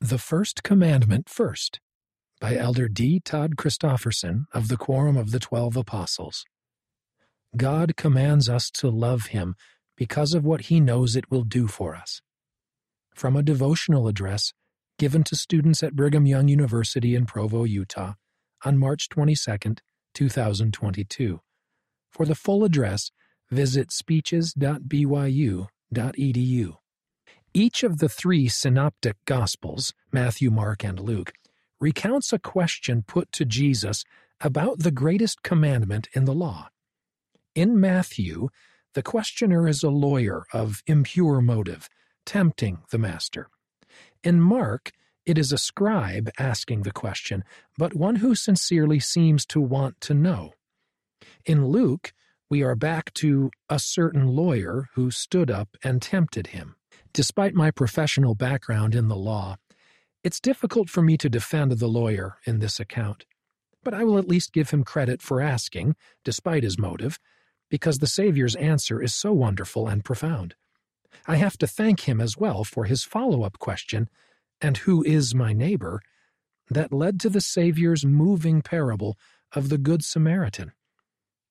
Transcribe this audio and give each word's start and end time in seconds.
The 0.00 0.16
First 0.16 0.62
Commandment 0.62 1.28
First 1.28 1.80
by 2.40 2.54
Elder 2.54 2.88
D. 2.88 3.18
Todd 3.18 3.56
Christofferson 3.56 4.44
of 4.54 4.68
the 4.68 4.76
Quorum 4.76 5.16
of 5.16 5.32
the 5.32 5.40
Twelve 5.40 5.76
Apostles. 5.76 6.44
God 7.56 7.96
commands 7.96 8.48
us 8.48 8.70
to 8.74 8.90
love 8.90 9.26
Him 9.26 9.56
because 9.96 10.34
of 10.34 10.44
what 10.44 10.66
He 10.66 10.78
knows 10.78 11.16
it 11.16 11.28
will 11.32 11.42
do 11.42 11.66
for 11.66 11.96
us. 11.96 12.22
From 13.12 13.34
a 13.34 13.42
devotional 13.42 14.06
address 14.06 14.52
given 14.98 15.24
to 15.24 15.34
students 15.34 15.82
at 15.82 15.96
Brigham 15.96 16.26
Young 16.26 16.46
University 16.46 17.16
in 17.16 17.26
Provo, 17.26 17.64
Utah, 17.64 18.12
on 18.64 18.78
March 18.78 19.08
22, 19.08 19.74
2022. 20.14 21.40
For 22.08 22.24
the 22.24 22.36
full 22.36 22.62
address, 22.62 23.10
visit 23.50 23.90
speeches.byu.edu. 23.90 26.76
Each 27.58 27.82
of 27.82 27.98
the 27.98 28.08
three 28.08 28.46
synoptic 28.46 29.16
Gospels, 29.24 29.92
Matthew, 30.12 30.48
Mark, 30.48 30.84
and 30.84 31.00
Luke, 31.00 31.32
recounts 31.80 32.32
a 32.32 32.38
question 32.38 33.02
put 33.02 33.32
to 33.32 33.44
Jesus 33.44 34.04
about 34.40 34.78
the 34.78 34.92
greatest 34.92 35.42
commandment 35.42 36.06
in 36.12 36.24
the 36.24 36.32
law. 36.32 36.68
In 37.56 37.80
Matthew, 37.80 38.50
the 38.94 39.02
questioner 39.02 39.66
is 39.66 39.82
a 39.82 39.90
lawyer 39.90 40.44
of 40.52 40.84
impure 40.86 41.40
motive, 41.40 41.88
tempting 42.24 42.82
the 42.92 42.98
master. 42.98 43.48
In 44.22 44.40
Mark, 44.40 44.92
it 45.26 45.36
is 45.36 45.50
a 45.50 45.58
scribe 45.58 46.30
asking 46.38 46.82
the 46.82 46.92
question, 46.92 47.42
but 47.76 47.92
one 47.92 48.16
who 48.16 48.36
sincerely 48.36 49.00
seems 49.00 49.44
to 49.46 49.60
want 49.60 50.00
to 50.02 50.14
know. 50.14 50.52
In 51.44 51.66
Luke, 51.66 52.12
we 52.48 52.62
are 52.62 52.76
back 52.76 53.12
to 53.14 53.50
a 53.68 53.80
certain 53.80 54.28
lawyer 54.28 54.86
who 54.94 55.10
stood 55.10 55.50
up 55.50 55.76
and 55.82 56.00
tempted 56.00 56.48
him. 56.48 56.76
Despite 57.18 57.52
my 57.52 57.72
professional 57.72 58.36
background 58.36 58.94
in 58.94 59.08
the 59.08 59.16
law, 59.16 59.56
it's 60.22 60.38
difficult 60.38 60.88
for 60.88 61.02
me 61.02 61.16
to 61.16 61.28
defend 61.28 61.72
the 61.72 61.88
lawyer 61.88 62.36
in 62.44 62.60
this 62.60 62.78
account. 62.78 63.24
But 63.82 63.92
I 63.92 64.04
will 64.04 64.18
at 64.18 64.28
least 64.28 64.52
give 64.52 64.70
him 64.70 64.84
credit 64.84 65.20
for 65.20 65.40
asking, 65.40 65.96
despite 66.22 66.62
his 66.62 66.78
motive, 66.78 67.18
because 67.68 67.98
the 67.98 68.06
Savior's 68.06 68.54
answer 68.54 69.02
is 69.02 69.16
so 69.16 69.32
wonderful 69.32 69.88
and 69.88 70.04
profound. 70.04 70.54
I 71.26 71.34
have 71.38 71.58
to 71.58 71.66
thank 71.66 72.02
him 72.08 72.20
as 72.20 72.38
well 72.38 72.62
for 72.62 72.84
his 72.84 73.02
follow 73.02 73.42
up 73.42 73.58
question, 73.58 74.08
and 74.60 74.76
who 74.76 75.02
is 75.02 75.34
my 75.34 75.52
neighbor, 75.52 76.00
that 76.70 76.92
led 76.92 77.18
to 77.18 77.28
the 77.28 77.40
Savior's 77.40 78.06
moving 78.06 78.62
parable 78.62 79.18
of 79.56 79.70
the 79.70 79.78
Good 79.78 80.04
Samaritan. 80.04 80.70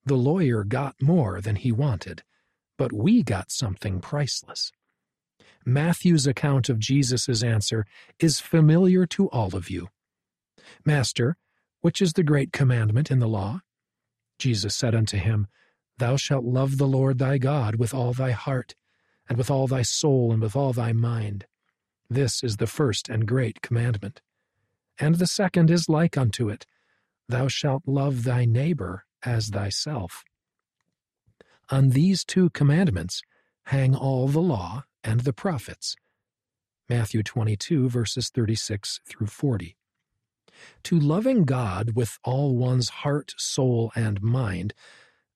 The 0.05 0.15
lawyer 0.15 0.63
got 0.63 0.95
more 1.01 1.41
than 1.41 1.57
he 1.57 1.73
wanted, 1.73 2.23
but 2.77 2.93
we 2.93 3.21
got 3.21 3.51
something 3.51 3.99
priceless. 3.99 4.71
Matthew's 5.67 6.25
account 6.25 6.69
of 6.69 6.79
Jesus' 6.79 7.43
answer 7.43 7.85
is 8.19 8.39
familiar 8.39 9.05
to 9.07 9.27
all 9.31 9.53
of 9.53 9.69
you. 9.69 9.89
Master, 10.85 11.35
which 11.81 12.01
is 12.01 12.13
the 12.13 12.23
great 12.23 12.53
commandment 12.53 13.11
in 13.11 13.19
the 13.19 13.27
law? 13.27 13.59
Jesus 14.39 14.73
said 14.73 14.95
unto 14.95 15.17
him, 15.17 15.47
Thou 15.97 16.15
shalt 16.15 16.45
love 16.45 16.77
the 16.77 16.87
Lord 16.87 17.17
thy 17.17 17.37
God 17.37 17.75
with 17.75 17.93
all 17.93 18.13
thy 18.13 18.31
heart, 18.31 18.75
and 19.27 19.37
with 19.37 19.51
all 19.51 19.67
thy 19.67 19.81
soul, 19.81 20.31
and 20.31 20.41
with 20.41 20.55
all 20.55 20.71
thy 20.71 20.93
mind. 20.93 21.47
This 22.09 22.45
is 22.45 22.55
the 22.57 22.67
first 22.67 23.09
and 23.09 23.27
great 23.27 23.61
commandment. 23.61 24.21
And 24.97 25.15
the 25.15 25.27
second 25.27 25.69
is 25.69 25.89
like 25.89 26.17
unto 26.17 26.47
it 26.47 26.65
Thou 27.27 27.49
shalt 27.49 27.83
love 27.85 28.23
thy 28.23 28.45
neighbor 28.45 29.03
as 29.21 29.49
thyself. 29.49 30.23
On 31.69 31.89
these 31.89 32.23
two 32.23 32.51
commandments 32.51 33.21
hang 33.65 33.93
all 33.93 34.29
the 34.29 34.39
law 34.39 34.85
and 35.03 35.21
the 35.21 35.33
prophets. 35.33 35.95
Matthew 36.89 37.23
22, 37.23 37.89
verses 37.89 38.29
36 38.29 39.01
through 39.07 39.27
40. 39.27 39.75
To 40.83 40.99
loving 40.99 41.43
God 41.43 41.95
with 41.95 42.17
all 42.23 42.55
one's 42.55 42.89
heart, 42.89 43.33
soul, 43.37 43.91
and 43.95 44.21
mind, 44.21 44.73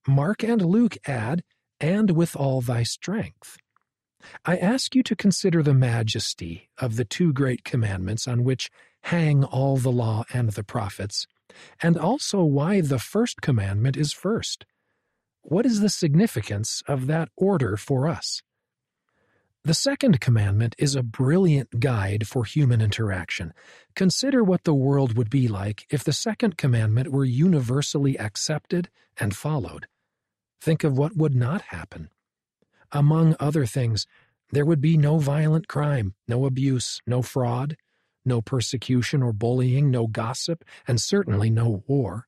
Mark 0.08 0.44
and 0.44 0.62
Luke 0.62 0.98
add, 1.06 1.44
and 1.80 2.12
with 2.12 2.36
all 2.36 2.62
thy 2.62 2.84
strength. 2.84 3.58
I 4.46 4.58
ask 4.58 4.96
you 4.96 5.04
to 5.04 5.16
consider 5.16 5.64
the 5.64 5.74
majesty 5.74 6.70
of 6.78 6.96
the 6.96 7.06
two 7.06 7.34
great 7.34 7.64
commandments 7.64 8.28
on 8.28 8.44
which 8.44 8.70
hang 9.04 9.44
all 9.44 9.78
the 9.78 9.92
law 9.92 10.24
and 10.32 10.52
the 10.52 10.64
prophets, 10.64 11.28
and 11.82 11.98
also 11.98 12.44
why 12.44 12.82
the 12.82 13.00
first 13.00 13.42
commandment 13.42 13.98
is 13.98 14.14
first. 14.14 14.66
What 15.42 15.66
is 15.66 15.82
the 15.82 15.90
significance 15.90 16.84
of 16.88 17.08
that 17.08 17.30
order 17.36 17.78
for 17.78 18.08
us? 18.08 18.42
The 19.64 19.76
second 19.76 20.20
commandment 20.20 20.74
is 20.80 20.96
a 20.96 21.04
brilliant 21.04 21.80
guide 21.80 22.28
for 22.28 22.46
human 22.46 22.82
interaction. 22.82 23.54
Consider 23.96 24.44
what 24.44 24.64
the 24.64 24.74
world 24.74 25.16
would 25.16 25.30
be 25.30 25.48
like 25.48 25.86
if 25.92 26.04
the 26.04 26.14
second 26.14 26.58
commandment 26.58 27.12
were 27.12 27.26
universally 27.26 28.18
accepted 28.18 28.90
and 29.20 29.36
followed. 29.36 29.86
Think 30.60 30.84
of 30.84 30.98
what 30.98 31.16
would 31.16 31.36
not 31.36 31.62
happen. 31.62 32.10
Among 32.92 33.36
other 33.40 33.68
things, 33.68 34.08
there 34.52 34.66
would 34.66 34.82
be 34.82 34.98
no 34.98 35.20
violent 35.20 35.68
crime, 35.68 36.16
no 36.28 36.46
abuse, 36.46 37.00
no 37.06 37.22
fraud, 37.22 37.78
no 38.26 38.42
persecution 38.42 39.22
or 39.22 39.32
bullying, 39.32 39.92
no 39.92 40.08
gossip, 40.08 40.66
and 40.88 41.00
certainly 41.00 41.52
no 41.52 41.84
war. 41.86 42.26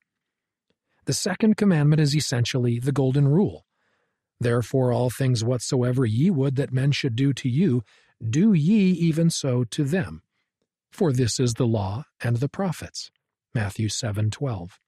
The 1.06 1.14
second 1.14 1.58
commandment 1.58 2.00
is 2.00 2.16
essentially 2.16 2.78
the 2.78 2.92
Golden 2.92 3.28
Rule 3.28 3.66
Therefore, 4.44 4.92
all 4.92 5.10
things 5.10 5.44
whatsoever 5.44 6.06
ye 6.06 6.30
would 6.30 6.58
that 6.58 6.74
men 6.74 6.92
should 6.92 7.16
do 7.16 7.34
to 7.34 7.50
you, 7.50 7.84
do 8.22 8.54
ye 8.54 8.92
even 8.92 9.30
so 9.30 9.64
to 9.64 9.84
them. 9.84 10.22
For 10.92 11.12
this 11.12 11.40
is 11.40 11.56
the 11.56 11.66
law 11.66 12.06
and 12.22 12.38
the 12.38 12.50
prophets. 12.50 13.10
Matthew 13.56 13.88
7:12. 13.88 14.80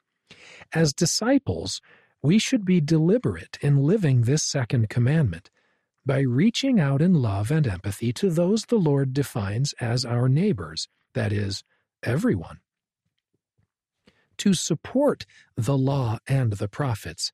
As 0.74 0.94
disciples, 0.94 1.82
we 2.22 2.38
should 2.38 2.66
be 2.66 2.82
deliberate 2.82 3.58
in 3.62 3.78
living 3.78 4.22
this 4.22 4.44
second 4.44 4.90
commandment 4.90 5.50
by 6.06 6.20
reaching 6.20 6.80
out 6.80 7.02
in 7.02 7.14
love 7.14 7.50
and 7.50 7.66
empathy 7.66 8.12
to 8.14 8.30
those 8.30 8.66
the 8.66 8.78
Lord 8.78 9.14
defines 9.14 9.74
as 9.80 10.06
our 10.06 10.28
neighbors, 10.28 10.88
that 11.14 11.32
is, 11.32 11.64
everyone. 12.04 12.60
To 14.38 14.54
support 14.54 15.26
the 15.56 15.78
law 15.78 16.20
and 16.28 16.54
the 16.54 16.68
prophets, 16.68 17.32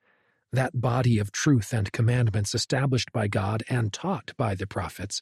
that 0.51 0.79
body 0.79 1.17
of 1.17 1.31
truth 1.31 1.73
and 1.73 1.91
commandments 1.91 2.53
established 2.53 3.11
by 3.11 3.27
God 3.27 3.63
and 3.69 3.91
taught 3.93 4.33
by 4.37 4.55
the 4.55 4.67
prophets, 4.67 5.21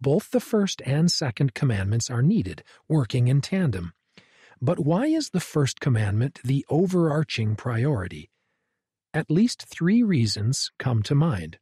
both 0.00 0.30
the 0.30 0.40
first 0.40 0.80
and 0.86 1.10
second 1.10 1.54
commandments 1.54 2.10
are 2.10 2.22
needed, 2.22 2.62
working 2.88 3.28
in 3.28 3.40
tandem. 3.40 3.92
But 4.60 4.78
why 4.78 5.06
is 5.06 5.30
the 5.30 5.40
first 5.40 5.80
commandment 5.80 6.40
the 6.44 6.64
overarching 6.68 7.56
priority? 7.56 8.30
At 9.12 9.30
least 9.30 9.66
three 9.66 10.02
reasons 10.02 10.70
come 10.78 11.02
to 11.04 11.14
mind. 11.14 11.58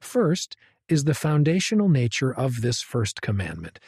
First 0.00 0.56
is 0.88 1.04
the 1.04 1.14
foundational 1.14 1.88
nature 1.88 2.34
of 2.34 2.62
this 2.62 2.82
first 2.82 3.22
commandment. 3.22 3.78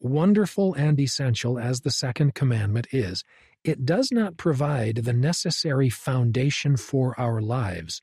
Wonderful 0.00 0.74
and 0.74 0.98
essential 1.00 1.58
as 1.58 1.80
the 1.80 1.90
second 1.90 2.34
commandment 2.34 2.86
is, 2.92 3.24
it 3.64 3.84
does 3.84 4.12
not 4.12 4.36
provide 4.36 4.96
the 4.96 5.12
necessary 5.12 5.90
foundation 5.90 6.76
for 6.76 7.18
our 7.18 7.40
lives, 7.40 8.00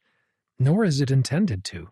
nor 0.59 0.83
is 0.83 0.99
it 0.99 1.09
intended 1.09 1.63
to. 1.65 1.89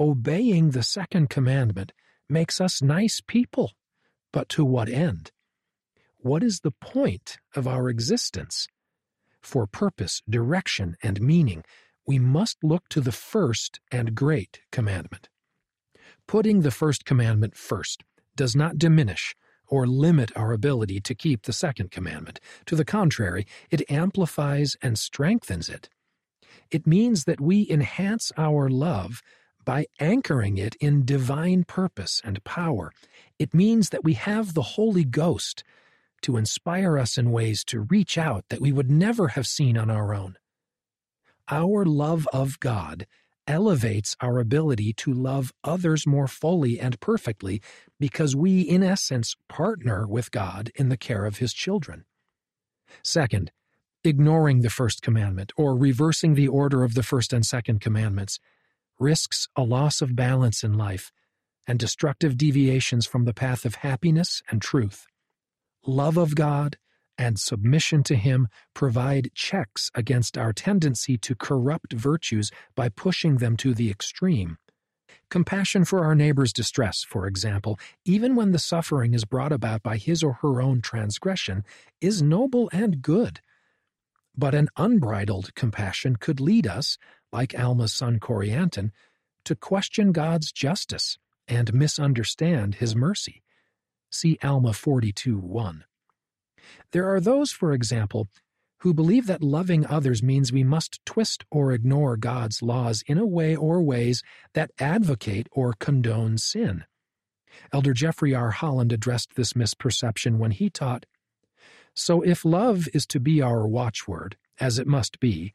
Obeying 0.00 0.70
the 0.70 0.82
second 0.82 1.30
commandment 1.30 1.92
makes 2.28 2.60
us 2.60 2.82
nice 2.82 3.20
people, 3.26 3.72
but 4.32 4.48
to 4.50 4.64
what 4.64 4.88
end? 4.88 5.30
What 6.16 6.42
is 6.42 6.60
the 6.60 6.72
point 6.72 7.38
of 7.54 7.68
our 7.68 7.88
existence? 7.88 8.66
For 9.40 9.66
purpose, 9.68 10.22
direction, 10.28 10.96
and 11.02 11.20
meaning, 11.20 11.62
we 12.04 12.18
must 12.18 12.58
look 12.64 12.88
to 12.88 13.00
the 13.00 13.12
first 13.12 13.78
and 13.92 14.14
great 14.14 14.60
commandment. 14.72 15.28
Putting 16.26 16.60
the 16.60 16.70
first 16.72 17.04
commandment 17.04 17.56
first 17.56 18.02
does 18.38 18.56
not 18.56 18.78
diminish 18.78 19.34
or 19.66 19.86
limit 19.86 20.32
our 20.34 20.52
ability 20.52 21.00
to 21.00 21.14
keep 21.14 21.42
the 21.42 21.52
second 21.52 21.90
commandment. 21.90 22.40
To 22.64 22.74
the 22.74 22.86
contrary, 22.86 23.46
it 23.70 23.90
amplifies 23.90 24.76
and 24.80 24.98
strengthens 24.98 25.68
it. 25.68 25.90
It 26.70 26.86
means 26.86 27.24
that 27.24 27.40
we 27.40 27.68
enhance 27.68 28.32
our 28.38 28.70
love 28.70 29.20
by 29.64 29.86
anchoring 30.00 30.56
it 30.56 30.76
in 30.80 31.04
divine 31.04 31.64
purpose 31.64 32.22
and 32.24 32.42
power. 32.44 32.90
It 33.38 33.52
means 33.52 33.90
that 33.90 34.04
we 34.04 34.14
have 34.14 34.54
the 34.54 34.62
Holy 34.62 35.04
Ghost 35.04 35.62
to 36.22 36.36
inspire 36.36 36.96
us 36.98 37.18
in 37.18 37.30
ways 37.30 37.64
to 37.64 37.80
reach 37.80 38.16
out 38.16 38.44
that 38.48 38.60
we 38.60 38.72
would 38.72 38.90
never 38.90 39.28
have 39.28 39.46
seen 39.46 39.76
on 39.76 39.90
our 39.90 40.14
own. 40.14 40.36
Our 41.50 41.84
love 41.84 42.26
of 42.32 42.60
God 42.60 43.06
elevates 43.48 44.14
our 44.20 44.38
ability 44.38 44.92
to 44.92 45.12
love 45.12 45.52
others 45.64 46.06
more 46.06 46.28
fully 46.28 46.78
and 46.78 47.00
perfectly 47.00 47.60
because 47.98 48.36
we, 48.36 48.60
in 48.60 48.82
essence, 48.84 49.34
partner 49.48 50.06
with 50.06 50.30
God 50.30 50.70
in 50.76 50.90
the 50.90 50.96
care 50.96 51.24
of 51.24 51.38
His 51.38 51.52
children. 51.52 52.04
Second, 53.02 53.50
ignoring 54.04 54.60
the 54.60 54.70
first 54.70 55.02
commandment 55.02 55.52
or 55.56 55.74
reversing 55.74 56.34
the 56.34 56.48
order 56.48 56.84
of 56.84 56.94
the 56.94 57.02
first 57.02 57.32
and 57.32 57.44
second 57.44 57.80
commandments 57.80 58.38
risks 58.98 59.48
a 59.56 59.62
loss 59.62 60.00
of 60.02 60.14
balance 60.14 60.62
in 60.62 60.74
life 60.74 61.10
and 61.66 61.78
destructive 61.78 62.36
deviations 62.36 63.06
from 63.06 63.24
the 63.24 63.34
path 63.34 63.64
of 63.64 63.76
happiness 63.76 64.42
and 64.50 64.62
truth. 64.62 65.06
Love 65.86 66.16
of 66.16 66.34
God 66.34 66.76
and 67.18 67.38
submission 67.38 68.02
to 68.04 68.14
Him 68.14 68.48
provide 68.72 69.30
checks 69.34 69.90
against 69.94 70.38
our 70.38 70.52
tendency 70.52 71.18
to 71.18 71.34
corrupt 71.34 71.92
virtues 71.92 72.50
by 72.74 72.88
pushing 72.88 73.36
them 73.36 73.56
to 73.58 73.74
the 73.74 73.90
extreme. 73.90 74.56
Compassion 75.30 75.84
for 75.84 76.04
our 76.04 76.14
neighbor's 76.14 76.54
distress, 76.54 77.04
for 77.04 77.26
example, 77.26 77.78
even 78.06 78.34
when 78.34 78.52
the 78.52 78.58
suffering 78.58 79.12
is 79.12 79.26
brought 79.26 79.52
about 79.52 79.82
by 79.82 79.98
his 79.98 80.22
or 80.22 80.34
her 80.34 80.62
own 80.62 80.80
transgression, 80.80 81.64
is 82.00 82.22
noble 82.22 82.70
and 82.72 83.02
good. 83.02 83.40
But 84.34 84.54
an 84.54 84.68
unbridled 84.76 85.54
compassion 85.54 86.16
could 86.16 86.40
lead 86.40 86.66
us, 86.66 86.96
like 87.32 87.58
Alma's 87.58 87.92
son 87.92 88.20
Corianton, 88.20 88.90
to 89.44 89.54
question 89.54 90.12
God's 90.12 90.52
justice 90.52 91.18
and 91.46 91.74
misunderstand 91.74 92.76
his 92.76 92.94
mercy. 92.94 93.42
See 94.10 94.38
Alma 94.42 94.72
42 94.72 95.38
1. 95.38 95.84
There 96.92 97.08
are 97.12 97.20
those, 97.20 97.50
for 97.50 97.72
example, 97.72 98.28
who 98.80 98.94
believe 98.94 99.26
that 99.26 99.42
loving 99.42 99.86
others 99.86 100.22
means 100.22 100.52
we 100.52 100.62
must 100.62 101.04
twist 101.04 101.44
or 101.50 101.72
ignore 101.72 102.16
God's 102.16 102.62
laws 102.62 103.02
in 103.06 103.18
a 103.18 103.26
way 103.26 103.56
or 103.56 103.82
ways 103.82 104.22
that 104.54 104.70
advocate 104.78 105.48
or 105.50 105.74
condone 105.78 106.38
sin. 106.38 106.84
Elder 107.72 107.92
Jeffrey 107.92 108.34
R. 108.34 108.50
Holland 108.50 108.92
addressed 108.92 109.34
this 109.34 109.54
misperception 109.54 110.38
when 110.38 110.52
he 110.52 110.70
taught 110.70 111.06
So 111.94 112.22
if 112.22 112.44
love 112.44 112.88
is 112.94 113.06
to 113.06 113.18
be 113.18 113.42
our 113.42 113.66
watchword, 113.66 114.36
as 114.60 114.78
it 114.78 114.86
must 114.86 115.18
be, 115.18 115.52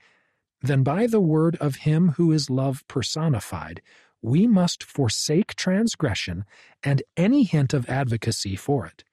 then 0.61 0.83
by 0.83 1.07
the 1.07 1.19
word 1.19 1.57
of 1.57 1.75
Him 1.77 2.13
who 2.17 2.31
is 2.31 2.49
love 2.49 2.83
personified, 2.87 3.81
we 4.21 4.47
must 4.47 4.83
forsake 4.83 5.55
transgression 5.55 6.45
and 6.81 7.03
any 7.17 7.43
hint 7.43 7.73
of 7.73 7.89
advocacy 7.89 8.55
for 8.55 8.85
it. 8.85 9.03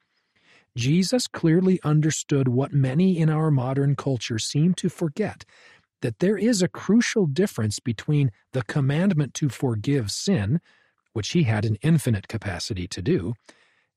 Jesus 0.76 1.26
clearly 1.26 1.80
understood 1.82 2.48
what 2.48 2.72
many 2.72 3.18
in 3.18 3.28
our 3.28 3.50
modern 3.50 3.96
culture 3.96 4.38
seem 4.38 4.74
to 4.74 4.88
forget 4.88 5.44
that 6.02 6.20
there 6.20 6.38
is 6.38 6.62
a 6.62 6.68
crucial 6.68 7.26
difference 7.26 7.78
between 7.78 8.30
the 8.52 8.62
commandment 8.62 9.34
to 9.34 9.48
forgive 9.48 10.10
sin, 10.10 10.60
which 11.12 11.30
he 11.30 11.42
had 11.42 11.64
an 11.64 11.76
infinite 11.82 12.28
capacity 12.28 12.86
to 12.88 13.02
do, 13.02 13.34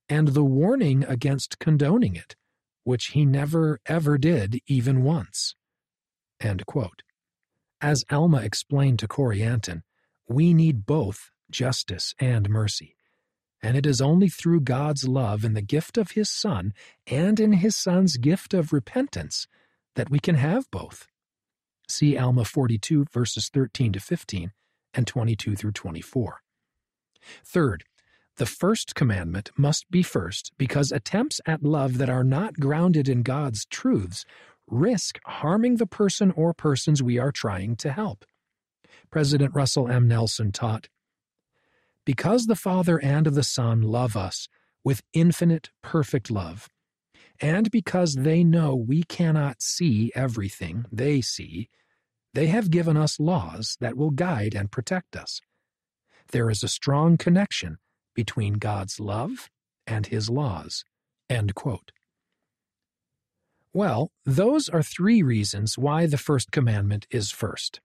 and 0.10 0.30
the 0.30 0.44
warning 0.44 1.04
against 1.06 1.60
condoning 1.60 2.16
it, 2.16 2.36
which 2.84 3.08
he 3.08 3.26
never 3.26 3.80
ever 3.86 4.18
did 4.18 4.60
even 4.68 5.04
once. 5.04 5.56
As 7.82 8.04
Alma 8.12 8.38
explained 8.38 9.00
to 9.00 9.08
Corianton, 9.08 9.84
we 10.28 10.54
need 10.54 10.86
both 10.86 11.30
justice 11.50 12.14
and 12.20 12.50
mercy 12.50 12.96
and 13.64 13.78
it 13.78 13.86
is 13.86 14.02
only 14.02 14.28
through 14.28 14.60
God's 14.60 15.08
love 15.08 15.46
in 15.46 15.54
the 15.54 15.62
gift 15.62 15.98
of 15.98 16.12
His 16.12 16.30
Son 16.30 16.74
and 17.08 17.40
in 17.40 17.54
His 17.54 17.76
Son's 17.78 18.18
gift 18.18 18.54
of 18.54 18.74
repentance 18.74 19.48
that 19.96 20.10
we 20.10 20.20
can 20.20 20.36
have 20.36 20.70
both. 20.70 21.08
See 21.88 22.18
Alma 22.18 22.44
42, 22.44 23.06
verses 23.12 23.50
13 23.50 23.94
to 23.94 24.00
15 24.02 24.52
and 24.94 25.08
22 25.08 25.56
through 25.56 25.72
24. 25.72 26.42
Third, 27.46 27.86
the 28.38 28.46
first 28.46 28.96
commandment 28.96 29.52
must 29.58 29.90
be 29.90 30.04
first 30.04 30.52
because 30.58 30.92
attempts 30.92 31.40
at 31.46 31.64
love 31.64 32.00
that 32.00 32.10
are 32.10 32.24
not 32.24 32.56
grounded 32.60 33.08
in 33.08 33.24
God's 33.24 33.66
truths 33.66 34.26
risk 34.68 35.20
harming 35.26 35.76
the 35.78 35.86
person 35.86 36.32
or 36.32 36.54
persons 36.54 37.04
we 37.04 37.18
are 37.18 37.32
trying 37.32 37.76
to 37.78 37.92
help. 37.92 38.26
President 39.12 39.54
Russell 39.54 39.90
M. 39.90 40.08
Nelson 40.08 40.52
taught 40.52 40.88
because 42.06 42.46
the 42.46 42.56
Father 42.56 42.98
and 42.98 43.28
the 43.28 43.44
Son 43.44 43.82
love 43.82 44.16
us 44.18 44.48
with 44.84 45.04
infinite, 45.14 45.70
perfect 45.82 46.30
love, 46.30 46.70
and 47.40 47.72
because 47.72 48.16
they 48.16 48.44
know 48.44 48.76
we 48.76 49.04
cannot 49.04 49.62
see 49.62 50.12
everything 50.16 50.86
they 50.92 51.22
see, 51.22 51.70
they 52.34 52.48
have 52.48 52.72
given 52.72 52.98
us 52.98 53.20
laws 53.20 53.78
that 53.80 53.96
will 53.96 54.12
guide 54.12 54.56
and 54.56 54.72
protect 54.72 55.16
us. 55.16 55.42
There 56.32 56.50
is 56.50 56.64
a 56.64 56.68
strong 56.68 57.18
connection 57.18 57.78
between 58.16 58.54
God's 58.54 59.00
love 59.00 59.50
and 59.86 60.06
His 60.08 60.30
laws. 60.30 60.84
Well, 63.74 64.12
those 64.26 64.70
are 64.70 64.84
three 64.84 65.24
reasons 65.24 65.78
why 65.78 66.06
the 66.06 66.18
first 66.18 66.52
commandment 66.52 67.08
is 67.10 67.32
first. 67.32 67.82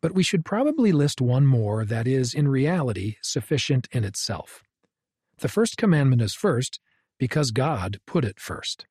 But 0.00 0.14
we 0.14 0.22
should 0.22 0.44
probably 0.44 0.92
list 0.92 1.20
one 1.20 1.46
more 1.46 1.84
that 1.84 2.06
is, 2.06 2.34
in 2.34 2.48
reality, 2.48 3.16
sufficient 3.22 3.88
in 3.92 4.04
itself. 4.04 4.62
The 5.38 5.48
first 5.48 5.76
commandment 5.76 6.22
is 6.22 6.34
first 6.34 6.80
because 7.18 7.50
God 7.50 7.98
put 8.06 8.24
it 8.24 8.40
first. 8.40 8.86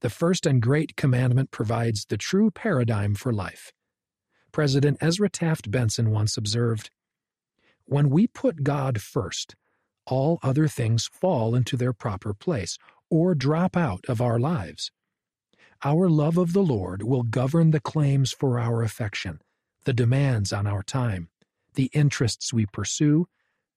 The 0.00 0.10
first 0.10 0.46
and 0.46 0.60
great 0.60 0.96
commandment 0.96 1.50
provides 1.50 2.06
the 2.06 2.16
true 2.16 2.50
paradigm 2.50 3.14
for 3.14 3.32
life. 3.32 3.72
President 4.52 4.98
Ezra 5.00 5.28
Taft 5.28 5.70
Benson 5.70 6.10
once 6.10 6.36
observed 6.36 6.90
When 7.86 8.10
we 8.10 8.26
put 8.26 8.62
God 8.64 9.00
first, 9.00 9.54
all 10.06 10.38
other 10.42 10.68
things 10.68 11.08
fall 11.12 11.54
into 11.54 11.76
their 11.76 11.92
proper 11.92 12.34
place 12.34 12.78
or 13.10 13.34
drop 13.34 13.76
out 13.76 14.04
of 14.08 14.20
our 14.20 14.38
lives. 14.38 14.90
Our 15.82 16.08
love 16.08 16.38
of 16.38 16.52
the 16.52 16.62
Lord 16.62 17.02
will 17.02 17.22
govern 17.22 17.70
the 17.70 17.80
claims 17.80 18.32
for 18.32 18.58
our 18.58 18.82
affection 18.82 19.40
the 19.84 19.92
demands 19.92 20.52
on 20.52 20.66
our 20.66 20.82
time, 20.82 21.28
the 21.74 21.90
interests 21.92 22.52
we 22.52 22.66
pursue, 22.66 23.26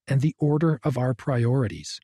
and 0.07 0.21
the 0.21 0.35
order 0.39 0.79
of 0.83 0.97
our 0.97 1.13
priorities. 1.13 1.99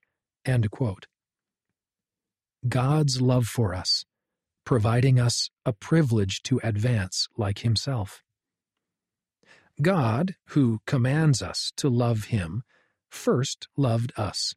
God's 2.68 3.22
love 3.22 3.48
for 3.48 3.74
us, 3.74 4.06
providing 4.66 5.20
us 5.20 5.50
a 5.66 5.74
privilege 5.74 6.42
to 6.44 6.60
advance 6.64 7.28
like 7.38 7.60
Himself. 7.60 8.24
God, 9.82 10.36
who 10.50 10.82
commands 10.86 11.42
us 11.42 11.72
to 11.78 11.90
love 11.90 12.26
Him, 12.26 12.64
first 13.10 13.68
loved 13.76 14.12
us. 14.18 14.54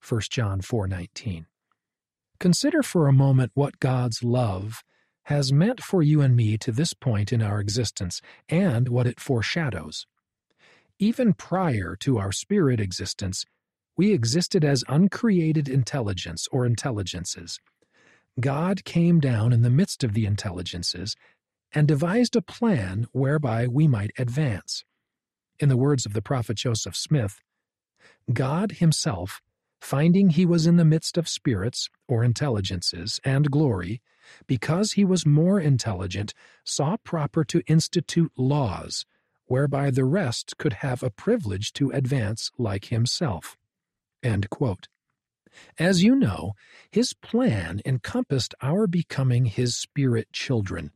1 0.00 0.30
John 0.30 0.60
4:19. 0.60 1.46
Consider 2.40 2.82
for 2.82 3.06
a 3.06 3.12
moment 3.12 3.52
what 3.54 3.78
God's 3.78 4.24
love 4.24 4.82
has 5.24 5.52
meant 5.52 5.82
for 5.82 6.02
you 6.02 6.20
and 6.20 6.36
me 6.36 6.58
to 6.58 6.72
this 6.72 6.94
point 6.94 7.32
in 7.32 7.42
our 7.42 7.60
existence 7.60 8.20
and 8.48 8.88
what 8.88 9.06
it 9.06 9.20
foreshadows. 9.20 10.06
Even 10.98 11.32
prior 11.32 11.96
to 12.00 12.18
our 12.18 12.32
spirit 12.32 12.80
existence, 12.80 13.44
we 13.96 14.12
existed 14.12 14.64
as 14.64 14.84
uncreated 14.88 15.68
intelligence 15.68 16.48
or 16.50 16.64
intelligences. 16.64 17.60
God 18.40 18.84
came 18.84 19.20
down 19.20 19.52
in 19.52 19.62
the 19.62 19.70
midst 19.70 20.02
of 20.02 20.14
the 20.14 20.26
intelligences 20.26 21.14
and 21.72 21.86
devised 21.86 22.36
a 22.36 22.42
plan 22.42 23.06
whereby 23.12 23.66
we 23.66 23.86
might 23.86 24.12
advance. 24.18 24.84
In 25.58 25.68
the 25.68 25.76
words 25.76 26.06
of 26.06 26.12
the 26.12 26.22
prophet 26.22 26.56
Joseph 26.56 26.96
Smith, 26.96 27.40
God 28.32 28.72
Himself, 28.72 29.40
finding 29.80 30.30
He 30.30 30.46
was 30.46 30.66
in 30.66 30.76
the 30.76 30.84
midst 30.84 31.18
of 31.18 31.28
spirits 31.28 31.88
or 32.08 32.24
intelligences 32.24 33.20
and 33.24 33.50
glory, 33.50 34.00
because 34.46 34.92
he 34.92 35.04
was 35.04 35.26
more 35.26 35.60
intelligent, 35.60 36.34
saw 36.64 36.96
proper 37.04 37.44
to 37.44 37.62
institute 37.66 38.32
laws 38.36 39.04
whereby 39.52 39.90
the 39.90 40.04
rest 40.04 40.56
could 40.56 40.72
have 40.72 41.02
a 41.02 41.10
privilege 41.10 41.74
to 41.74 41.90
advance 41.90 42.50
like 42.56 42.86
himself. 42.86 43.58
As 45.78 46.02
you 46.02 46.16
know, 46.16 46.52
his 46.90 47.12
plan 47.12 47.82
encompassed 47.84 48.54
our 48.62 48.86
becoming 48.86 49.44
his 49.44 49.76
spirit 49.76 50.32
children, 50.32 50.90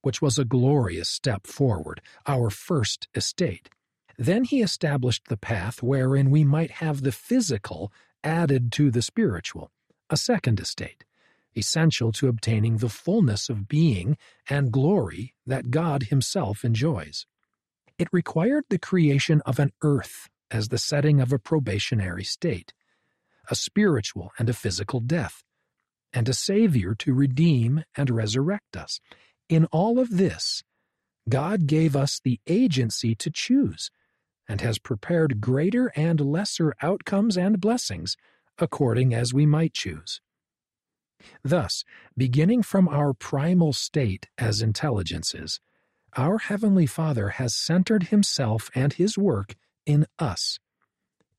which 0.00 0.22
was 0.22 0.38
a 0.38 0.46
glorious 0.46 1.10
step 1.10 1.46
forward, 1.46 2.00
our 2.26 2.48
first 2.48 3.08
estate. 3.14 3.68
Then 4.16 4.44
he 4.44 4.62
established 4.62 5.28
the 5.28 5.36
path 5.36 5.82
wherein 5.82 6.30
we 6.30 6.44
might 6.44 6.70
have 6.70 7.02
the 7.02 7.12
physical 7.12 7.92
added 8.24 8.72
to 8.72 8.90
the 8.90 9.02
spiritual, 9.02 9.70
a 10.08 10.16
second 10.16 10.60
estate 10.60 11.04
essential 11.58 12.12
to 12.12 12.28
obtaining 12.28 12.78
the 12.78 12.88
fullness 12.88 13.48
of 13.48 13.68
being 13.68 14.16
and 14.48 14.72
glory 14.72 15.34
that 15.46 15.70
God 15.70 16.04
Himself 16.04 16.64
enjoys. 16.64 17.26
It 17.98 18.08
required 18.12 18.64
the 18.70 18.78
creation 18.78 19.42
of 19.44 19.58
an 19.58 19.72
earth 19.82 20.28
as 20.50 20.68
the 20.68 20.78
setting 20.78 21.20
of 21.20 21.32
a 21.32 21.38
probationary 21.38 22.24
state, 22.24 22.72
a 23.50 23.54
spiritual 23.54 24.32
and 24.38 24.48
a 24.48 24.54
physical 24.54 25.00
death, 25.00 25.42
and 26.12 26.28
a 26.28 26.34
Savior 26.34 26.94
to 26.94 27.12
redeem 27.12 27.84
and 27.96 28.08
resurrect 28.08 28.76
us. 28.76 29.00
In 29.48 29.66
all 29.66 29.98
of 29.98 30.16
this, 30.16 30.62
God 31.28 31.66
gave 31.66 31.94
us 31.94 32.20
the 32.22 32.40
agency 32.46 33.14
to 33.16 33.30
choose 33.30 33.90
and 34.48 34.60
has 34.60 34.78
prepared 34.78 35.40
greater 35.40 35.92
and 35.94 36.20
lesser 36.20 36.74
outcomes 36.80 37.36
and 37.36 37.60
blessings 37.60 38.16
according 38.58 39.14
as 39.14 39.34
we 39.34 39.46
might 39.46 39.74
choose. 39.74 40.20
Thus, 41.42 41.84
beginning 42.16 42.62
from 42.62 42.88
our 42.88 43.14
primal 43.14 43.72
state 43.72 44.28
as 44.38 44.62
intelligences, 44.62 45.60
our 46.16 46.38
Heavenly 46.38 46.86
Father 46.86 47.30
has 47.30 47.54
centered 47.54 48.04
Himself 48.04 48.70
and 48.74 48.92
His 48.92 49.18
work 49.18 49.54
in 49.86 50.06
us. 50.18 50.58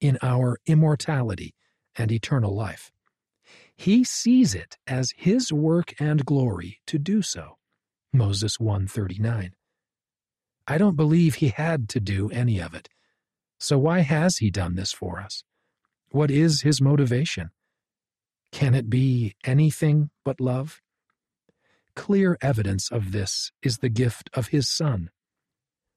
in 0.02 0.18
our 0.22 0.58
immortality 0.66 1.54
and 1.98 2.12
eternal 2.12 2.56
life. 2.56 2.92
He 3.76 4.04
sees 4.04 4.56
it 4.56 4.78
as 4.88 5.14
his 5.18 5.52
work 5.52 5.94
and 6.00 6.26
glory 6.26 6.80
to 6.88 7.00
do 7.00 7.22
so. 7.22 7.58
Moses 8.14 8.60
139. 8.60 9.54
I 10.68 10.78
don't 10.78 10.96
believe 10.96 11.36
he 11.36 11.50
had 11.50 11.90
to 11.90 12.00
do 12.00 12.30
any 12.32 12.60
of 12.60 12.74
it. 12.74 12.90
So 13.60 13.78
why 13.78 14.00
has 14.02 14.38
he 14.38 14.52
done 14.52 14.76
this 14.76 14.92
for 14.92 15.20
us? 15.20 15.44
What 16.12 16.32
is 16.32 16.62
his 16.62 16.82
motivation? 16.82 17.52
Can 18.51 18.74
it 18.74 18.89
be 18.89 19.36
anything 19.46 20.10
but 20.25 20.39
love? 20.39 20.82
Clear 21.96 22.38
evidence 22.41 22.91
of 22.91 23.12
this 23.12 23.51
is 23.62 23.77
the 23.77 23.89
gift 23.89 24.29
of 24.34 24.48
his 24.48 24.70
Son. 24.70 25.10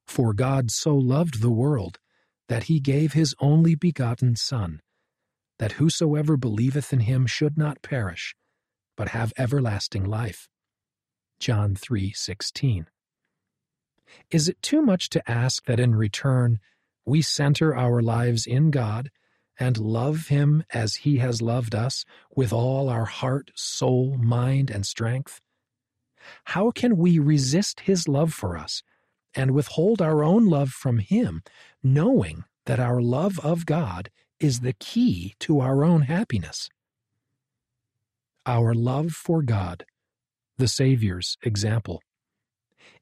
For 0.06 0.32
God 0.34 0.70
so 0.70 0.94
loved 0.94 1.40
the 1.40 1.50
world 1.50 1.98
that 2.48 2.64
he 2.64 2.80
gave 2.80 3.12
his 3.12 3.34
only 3.40 3.74
begotten 3.74 4.36
Son, 4.36 4.80
that 5.58 5.72
whosoever 5.72 6.36
believeth 6.36 6.92
in 6.92 7.00
him 7.00 7.26
should 7.26 7.56
not 7.56 7.82
perish, 7.82 8.34
but 8.96 9.08
have 9.10 9.32
everlasting 9.38 10.04
life. 10.04 10.48
John 11.38 11.74
3:16. 11.74 12.86
Is 14.30 14.48
it 14.48 14.60
too 14.60 14.82
much 14.82 15.08
to 15.10 15.30
ask 15.30 15.64
that 15.64 15.80
in 15.80 15.94
return 15.94 16.60
we 17.04 17.22
center 17.22 17.74
our 17.74 18.02
lives 18.02 18.46
in 18.46 18.70
God 18.70 19.10
and 19.58 19.78
love 19.78 20.28
him 20.28 20.64
as 20.72 20.96
he 20.96 21.18
has 21.18 21.42
loved 21.42 21.74
us 21.74 22.04
with 22.34 22.52
all 22.52 22.88
our 22.88 23.04
heart, 23.04 23.50
soul, 23.54 24.16
mind, 24.16 24.70
and 24.70 24.86
strength? 24.86 25.40
How 26.44 26.70
can 26.70 26.96
we 26.96 27.18
resist 27.18 27.80
his 27.80 28.08
love 28.08 28.32
for 28.32 28.56
us 28.56 28.82
and 29.34 29.52
withhold 29.52 30.00
our 30.00 30.22
own 30.22 30.46
love 30.46 30.70
from 30.70 30.98
him, 30.98 31.42
knowing 31.82 32.44
that 32.66 32.80
our 32.80 33.00
love 33.00 33.38
of 33.40 33.66
God 33.66 34.10
is 34.38 34.60
the 34.60 34.74
key 34.74 35.34
to 35.40 35.60
our 35.60 35.84
own 35.84 36.02
happiness? 36.02 36.68
Our 38.46 38.74
love 38.74 39.12
for 39.12 39.42
God, 39.42 39.84
the 40.58 40.68
Savior's 40.68 41.38
example. 41.42 42.02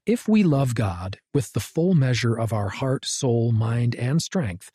If 0.06 0.28
we 0.28 0.42
love 0.42 0.74
God 0.74 1.18
with 1.34 1.52
the 1.52 1.60
full 1.60 1.94
measure 1.94 2.34
of 2.38 2.52
our 2.52 2.70
heart, 2.70 3.04
soul, 3.04 3.52
mind, 3.52 3.94
and 3.94 4.20
strength, 4.20 4.70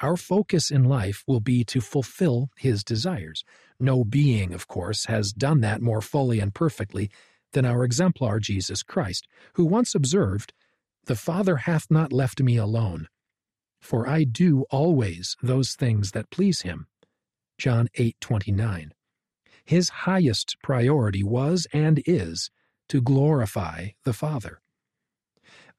our 0.00 0.16
focus 0.16 0.70
in 0.70 0.84
life 0.84 1.24
will 1.26 1.40
be 1.40 1.64
to 1.64 1.80
fulfill 1.80 2.50
His 2.56 2.84
desires. 2.84 3.44
No 3.78 4.04
being, 4.04 4.52
of 4.52 4.68
course, 4.68 5.06
has 5.06 5.32
done 5.32 5.60
that 5.60 5.80
more 5.80 6.00
fully 6.00 6.40
and 6.40 6.54
perfectly 6.54 7.10
than 7.52 7.64
our 7.64 7.84
exemplar 7.84 8.38
Jesus 8.38 8.82
Christ, 8.82 9.26
who 9.54 9.64
once 9.64 9.94
observed, 9.94 10.52
The 11.04 11.16
Father 11.16 11.56
hath 11.56 11.90
not 11.90 12.12
left 12.12 12.42
me 12.42 12.56
alone, 12.56 13.08
for 13.80 14.08
I 14.08 14.24
do 14.24 14.64
always 14.70 15.36
those 15.42 15.74
things 15.74 16.10
that 16.12 16.30
please 16.30 16.62
him. 16.62 16.86
John 17.58 17.88
8:29. 17.94 18.92
His 19.64 19.88
highest 19.88 20.56
priority 20.62 21.22
was 21.22 21.66
and 21.72 22.02
is 22.06 22.50
to 22.88 23.00
glorify 23.00 23.88
the 24.04 24.12
Father. 24.12 24.60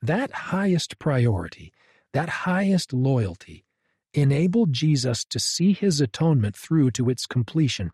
That 0.01 0.31
highest 0.31 0.99
priority, 0.99 1.71
that 2.13 2.29
highest 2.29 2.93
loyalty, 2.93 3.65
enabled 4.13 4.73
Jesus 4.73 5.23
to 5.25 5.39
see 5.39 5.73
his 5.73 6.01
atonement 6.01 6.55
through 6.55 6.91
to 6.91 7.09
its 7.09 7.25
completion, 7.25 7.91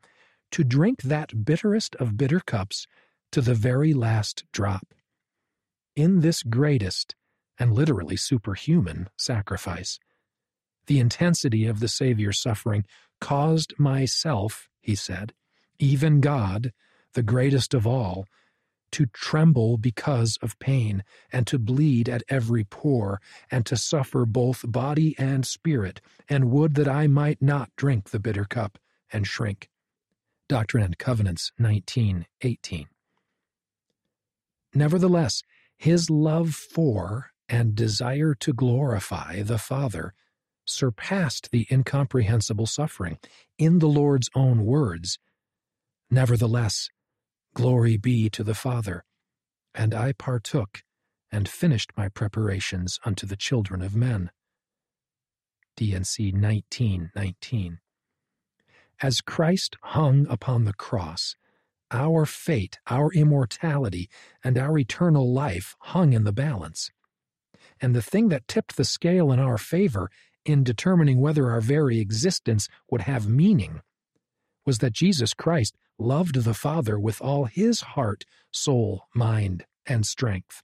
to 0.52 0.64
drink 0.64 1.02
that 1.02 1.46
bitterest 1.46 1.96
of 1.96 2.18
bitter 2.18 2.40
cups 2.40 2.88
to 3.32 3.42
the 3.42 3.56
very 3.56 3.94
last 3.94 4.44
drop. 4.52 4.94
In 5.96 6.22
this 6.22 6.44
greatest 6.44 7.16
and 7.60 7.74
literally 7.74 8.16
superhuman 8.16 9.10
sacrifice, 9.18 10.00
the 10.88 11.00
intensity 11.00 11.66
of 11.66 11.80
the 11.80 11.88
Savior's 11.88 12.40
suffering 12.40 12.86
caused 13.22 13.74
myself, 13.80 14.70
he 14.82 14.96
said, 14.96 15.34
even 15.80 16.22
God, 16.22 16.74
the 17.14 17.24
greatest 17.24 17.74
of 17.74 17.88
all, 17.88 18.26
to 18.94 19.06
tremble 19.08 19.78
because 19.78 20.38
of 20.42 20.58
pain, 20.60 21.04
and 21.32 21.46
to 21.48 21.60
bleed 21.60 22.08
at 22.08 22.24
every 22.30 22.64
pore, 22.64 23.22
and 23.52 23.66
to 23.66 23.76
suffer 23.76 24.26
both 24.26 24.64
body 24.68 25.16
and 25.20 25.46
spirit, 25.46 26.02
and 26.30 26.52
would 26.52 26.76
that 26.76 26.88
I 26.88 27.08
might 27.08 27.42
not 27.42 27.76
drink 27.76 28.10
the 28.10 28.20
bitter 28.20 28.46
cup 28.46 28.80
and 29.12 29.28
shrink. 29.28 29.70
Doctrine 30.48 30.84
and 30.84 30.98
Covenants 30.98 31.52
19:18. 31.60 32.88
Nevertheless, 34.74 35.44
his 35.78 36.10
love 36.10 36.54
for 36.56 37.32
and 37.50 37.76
desire 37.76 38.34
to 38.36 38.54
glorify 38.54 39.44
the 39.44 39.58
Father 39.58 40.14
surpassed 40.66 41.52
the 41.52 41.68
incomprehensible 41.70 42.66
suffering. 42.66 43.18
In 43.58 43.80
the 43.80 43.88
Lord's 43.88 44.30
own 44.34 44.66
words, 44.66 45.20
Nevertheless, 46.10 46.90
glory 47.54 47.98
be 47.98 48.30
to 48.30 48.44
the 48.44 48.56
Father. 48.56 49.04
And 49.76 49.94
I 49.94 50.14
partook 50.14 50.84
and 51.32 51.50
finished 51.50 51.92
my 51.98 52.10
preparations 52.10 53.00
unto 53.06 53.26
the 53.26 53.36
children 53.36 53.82
of 53.82 53.96
men. 53.96 54.32
D&C 55.76 56.32
1919. 56.32 57.80
As 59.02 59.22
Christ 59.22 59.76
hung 59.82 60.28
upon 60.30 60.66
the 60.66 60.74
cross, 60.74 61.36
our 61.90 62.26
fate, 62.26 62.80
our 62.88 63.12
immortality, 63.12 64.10
and 64.44 64.58
our 64.58 64.78
eternal 64.78 65.32
life 65.32 65.76
hung 65.80 66.14
in 66.14 66.24
the 66.24 66.32
balance. 66.32 66.92
And 67.82 67.96
the 67.96 68.02
thing 68.02 68.30
that 68.30 68.48
tipped 68.48 68.78
the 68.78 68.86
scale 68.86 69.32
in 69.32 69.40
our 69.40 69.58
favor 69.58 70.10
in 70.46 70.64
determining 70.64 71.20
whether 71.20 71.50
our 71.50 71.62
very 71.62 72.00
existence 72.00 72.68
would 72.90 73.02
have 73.02 73.28
meaning 73.28 73.82
was 74.66 74.80
that 74.80 74.94
Jesus 74.94 75.34
Christ 75.34 75.76
loved 75.98 76.44
the 76.44 76.54
Father 76.54 77.00
with 77.00 77.22
all 77.22 77.46
his 77.46 77.82
heart, 77.82 78.26
soul, 78.52 79.08
mind, 79.14 79.66
and 79.86 80.06
strength. 80.06 80.64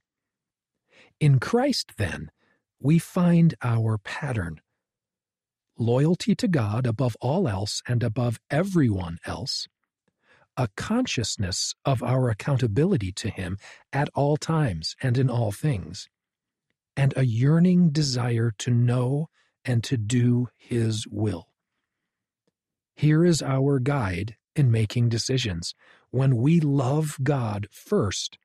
In 1.18 1.38
Christ, 1.38 1.92
then, 1.96 2.30
we 2.80 2.98
find 2.98 3.54
our 3.62 3.98
pattern 3.98 4.60
loyalty 5.78 6.34
to 6.34 6.46
God 6.46 6.86
above 6.86 7.16
all 7.20 7.48
else 7.48 7.82
and 7.88 8.02
above 8.02 8.38
everyone 8.50 9.18
else 9.24 9.66
a 10.56 10.68
consciousness 10.76 11.74
of 11.86 12.02
our 12.02 12.28
accountability 12.28 13.12
to 13.12 13.30
Him 13.30 13.56
at 13.94 14.10
all 14.14 14.36
times 14.36 14.94
and 15.02 15.16
in 15.16 15.30
all 15.30 15.52
things, 15.52 16.08
and 16.96 17.14
a 17.16 17.24
yearning 17.24 17.88
desire 17.90 18.52
to 18.58 18.70
know 18.70 19.28
and 19.64 19.82
to 19.84 19.96
do 19.96 20.48
His 20.58 21.06
will. 21.08 21.48
Here 22.94 23.24
is 23.24 23.40
our 23.40 23.78
guide 23.78 24.36
in 24.54 24.70
making 24.70 25.08
decisions. 25.08 25.74
When 26.10 26.36
we 26.36 26.60
love 26.60 27.16
God 27.22 27.68
first, 27.70 28.38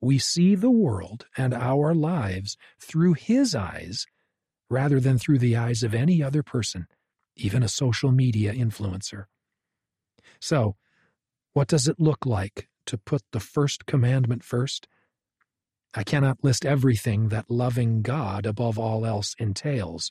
we 0.00 0.18
see 0.18 0.54
the 0.54 0.70
world 0.70 1.26
and 1.36 1.54
our 1.54 1.94
lives 1.94 2.56
through 2.80 3.14
His 3.14 3.54
eyes 3.54 4.06
rather 4.68 4.98
than 5.00 5.18
through 5.18 5.38
the 5.38 5.56
eyes 5.56 5.82
of 5.82 5.94
any 5.94 6.22
other 6.22 6.42
person, 6.42 6.86
even 7.36 7.62
a 7.62 7.68
social 7.68 8.10
media 8.10 8.52
influencer. 8.52 9.26
So, 10.40 10.76
what 11.52 11.68
does 11.68 11.86
it 11.86 12.00
look 12.00 12.24
like 12.26 12.68
to 12.86 12.98
put 12.98 13.22
the 13.32 13.40
first 13.40 13.86
commandment 13.86 14.42
first? 14.42 14.88
I 15.94 16.04
cannot 16.04 16.42
list 16.42 16.64
everything 16.64 17.28
that 17.28 17.50
loving 17.50 18.00
God 18.00 18.46
above 18.46 18.78
all 18.78 19.04
else 19.04 19.36
entails, 19.38 20.10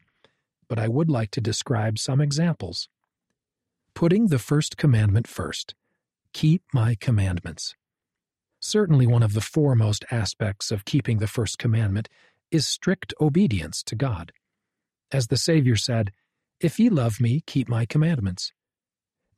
but 0.69 0.77
I 0.77 0.87
would 0.87 1.09
like 1.09 1.31
to 1.31 1.41
describe 1.41 1.97
some 1.97 2.21
examples. 2.21 2.87
Putting 3.95 4.27
the 4.27 4.39
first 4.39 4.77
commandment 4.77 5.27
first 5.27 5.75
keep 6.33 6.63
my 6.73 6.95
commandments. 6.95 7.75
Certainly, 8.59 9.07
one 9.07 9.23
of 9.23 9.33
the 9.33 9.41
foremost 9.41 10.05
aspects 10.11 10.71
of 10.71 10.85
keeping 10.85 11.17
the 11.17 11.27
first 11.27 11.57
commandment 11.57 12.07
is 12.51 12.65
strict 12.65 13.13
obedience 13.19 13.83
to 13.83 13.95
God. 13.95 14.31
As 15.11 15.27
the 15.27 15.37
Savior 15.37 15.75
said, 15.75 16.11
If 16.59 16.79
ye 16.79 16.89
love 16.89 17.19
me, 17.19 17.41
keep 17.45 17.67
my 17.67 17.85
commandments. 17.85 18.53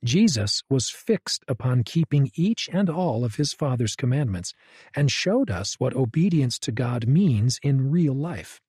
Jesus 0.04 0.62
was 0.68 0.90
fixed 0.90 1.42
upon 1.48 1.82
keeping 1.82 2.30
each 2.34 2.68
and 2.70 2.90
all 2.90 3.24
of 3.24 3.36
his 3.36 3.54
Father's 3.54 3.96
commandments 3.96 4.52
and 4.94 5.10
showed 5.10 5.50
us 5.50 5.76
what 5.78 5.96
obedience 5.96 6.58
to 6.60 6.72
God 6.72 7.08
means 7.08 7.58
in 7.62 7.90
real 7.90 8.14
life. 8.14 8.60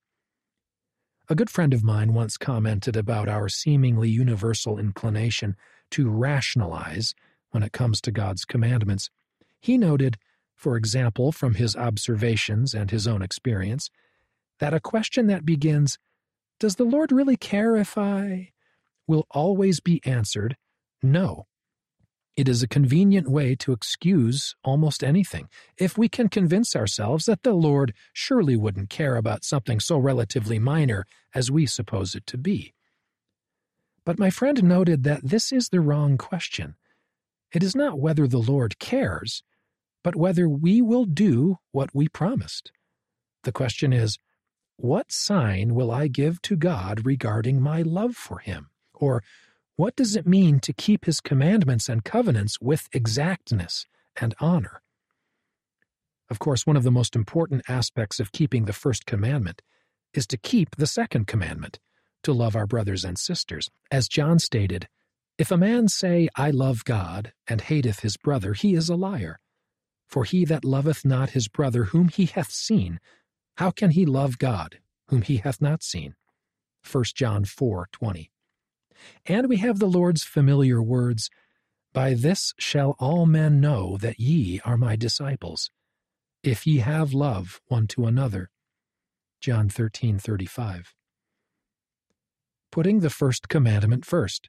A 1.28 1.34
good 1.34 1.50
friend 1.50 1.74
of 1.74 1.84
mine 1.84 2.14
once 2.14 2.38
commented 2.38 2.96
about 2.96 3.28
our 3.28 3.48
seemingly 3.48 4.08
universal 4.08 4.78
inclination 4.78 5.56
to 5.92 6.08
rationalize 6.08 7.14
when 7.50 7.62
it 7.62 7.72
comes 7.72 8.00
to 8.02 8.12
God's 8.12 8.44
commandments. 8.44 9.10
He 9.60 9.78
noted, 9.78 10.16
for 10.54 10.76
example, 10.76 11.32
from 11.32 11.54
his 11.54 11.76
observations 11.76 12.74
and 12.74 12.90
his 12.90 13.06
own 13.06 13.22
experience, 13.22 13.90
that 14.58 14.74
a 14.74 14.80
question 14.80 15.26
that 15.26 15.44
begins, 15.44 15.98
Does 16.60 16.76
the 16.76 16.84
Lord 16.84 17.12
really 17.12 17.36
care 17.36 17.76
if 17.76 17.96
I? 17.98 18.52
will 19.06 19.26
always 19.30 19.80
be 19.80 20.00
answered 20.04 20.56
no. 21.02 21.46
It 22.36 22.48
is 22.48 22.62
a 22.62 22.68
convenient 22.68 23.28
way 23.28 23.54
to 23.56 23.72
excuse 23.72 24.54
almost 24.62 25.02
anything 25.02 25.48
if 25.78 25.96
we 25.96 26.08
can 26.08 26.28
convince 26.28 26.76
ourselves 26.76 27.24
that 27.24 27.42
the 27.42 27.54
Lord 27.54 27.94
surely 28.12 28.56
wouldn't 28.56 28.90
care 28.90 29.16
about 29.16 29.44
something 29.44 29.80
so 29.80 29.96
relatively 29.96 30.58
minor 30.58 31.06
as 31.34 31.50
we 31.50 31.64
suppose 31.66 32.14
it 32.14 32.26
to 32.26 32.36
be. 32.36 32.74
But 34.06 34.20
my 34.20 34.30
friend 34.30 34.62
noted 34.62 35.02
that 35.02 35.28
this 35.28 35.52
is 35.52 35.68
the 35.68 35.80
wrong 35.80 36.16
question. 36.16 36.76
It 37.52 37.62
is 37.62 37.74
not 37.74 37.98
whether 37.98 38.28
the 38.28 38.38
Lord 38.38 38.78
cares, 38.78 39.42
but 40.04 40.14
whether 40.14 40.48
we 40.48 40.80
will 40.80 41.04
do 41.04 41.58
what 41.72 41.90
we 41.92 42.08
promised. 42.08 42.70
The 43.42 43.52
question 43.52 43.92
is, 43.92 44.18
what 44.76 45.10
sign 45.10 45.74
will 45.74 45.90
I 45.90 46.06
give 46.06 46.40
to 46.42 46.54
God 46.54 47.04
regarding 47.04 47.60
my 47.60 47.82
love 47.82 48.14
for 48.14 48.38
Him? 48.38 48.70
Or, 48.94 49.24
what 49.74 49.96
does 49.96 50.14
it 50.14 50.26
mean 50.26 50.60
to 50.60 50.72
keep 50.72 51.04
His 51.04 51.20
commandments 51.20 51.88
and 51.88 52.04
covenants 52.04 52.60
with 52.60 52.88
exactness 52.92 53.86
and 54.20 54.34
honor? 54.38 54.82
Of 56.30 56.38
course, 56.38 56.66
one 56.66 56.76
of 56.76 56.84
the 56.84 56.90
most 56.90 57.16
important 57.16 57.62
aspects 57.68 58.20
of 58.20 58.32
keeping 58.32 58.66
the 58.66 58.72
first 58.72 59.04
commandment 59.04 59.62
is 60.14 60.26
to 60.28 60.38
keep 60.38 60.76
the 60.76 60.86
second 60.86 61.26
commandment, 61.26 61.80
to 62.22 62.32
love 62.32 62.56
our 62.56 62.66
brothers 62.66 63.04
and 63.04 63.18
sisters. 63.18 63.70
As 63.90 64.08
John 64.08 64.38
stated, 64.38 64.88
If 65.38 65.50
a 65.50 65.56
man 65.56 65.88
say, 65.88 66.28
I 66.36 66.50
love 66.50 66.84
God, 66.84 67.32
and 67.46 67.60
hateth 67.60 68.00
his 68.00 68.16
brother, 68.16 68.54
he 68.54 68.74
is 68.74 68.88
a 68.88 68.96
liar. 68.96 69.38
For 70.08 70.24
he 70.24 70.44
that 70.44 70.64
loveth 70.64 71.04
not 71.04 71.30
his 71.30 71.48
brother 71.48 71.84
whom 71.84 72.08
he 72.08 72.26
hath 72.26 72.50
seen, 72.50 73.00
how 73.56 73.70
can 73.70 73.90
he 73.90 74.04
love 74.04 74.38
God, 74.38 74.80
whom 75.08 75.22
he 75.22 75.38
hath 75.38 75.60
not 75.60 75.82
seen? 75.82 76.14
1 76.90 77.04
John 77.14 77.44
4 77.44 77.88
20. 77.90 78.30
And 79.26 79.48
we 79.48 79.56
have 79.58 79.78
the 79.78 79.86
Lord's 79.86 80.22
familiar 80.22 80.82
words, 80.82 81.30
By 81.92 82.14
this 82.14 82.52
shall 82.58 82.96
all 82.98 83.26
men 83.26 83.60
know 83.60 83.96
that 83.98 84.20
ye 84.20 84.60
are 84.64 84.76
my 84.76 84.96
disciples, 84.96 85.70
if 86.42 86.66
ye 86.66 86.78
have 86.78 87.12
love 87.12 87.60
one 87.66 87.86
to 87.88 88.06
another. 88.06 88.50
John 89.40 89.68
13:35. 89.68 90.95
Putting 92.70 93.00
the 93.00 93.10
first 93.10 93.48
commandment 93.48 94.04
first, 94.04 94.48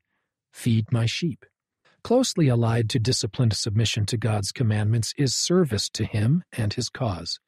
feed 0.51 0.91
my 0.91 1.05
sheep. 1.05 1.45
Closely 2.03 2.47
allied 2.47 2.89
to 2.91 2.99
disciplined 2.99 3.53
submission 3.53 4.05
to 4.05 4.17
God's 4.17 4.51
commandments 4.51 5.13
is 5.17 5.35
service 5.35 5.89
to 5.89 6.05
him 6.05 6.43
and 6.51 6.73
his 6.73 6.89
cause. 6.89 7.39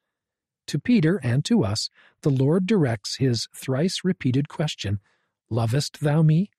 To 0.66 0.78
Peter 0.78 1.18
and 1.22 1.44
to 1.46 1.64
us, 1.64 1.88
the 2.22 2.30
Lord 2.30 2.66
directs 2.66 3.16
his 3.16 3.48
thrice 3.54 4.00
repeated 4.04 4.48
question, 4.48 5.00
Lovest 5.48 6.00
thou 6.00 6.22
me? 6.22 6.50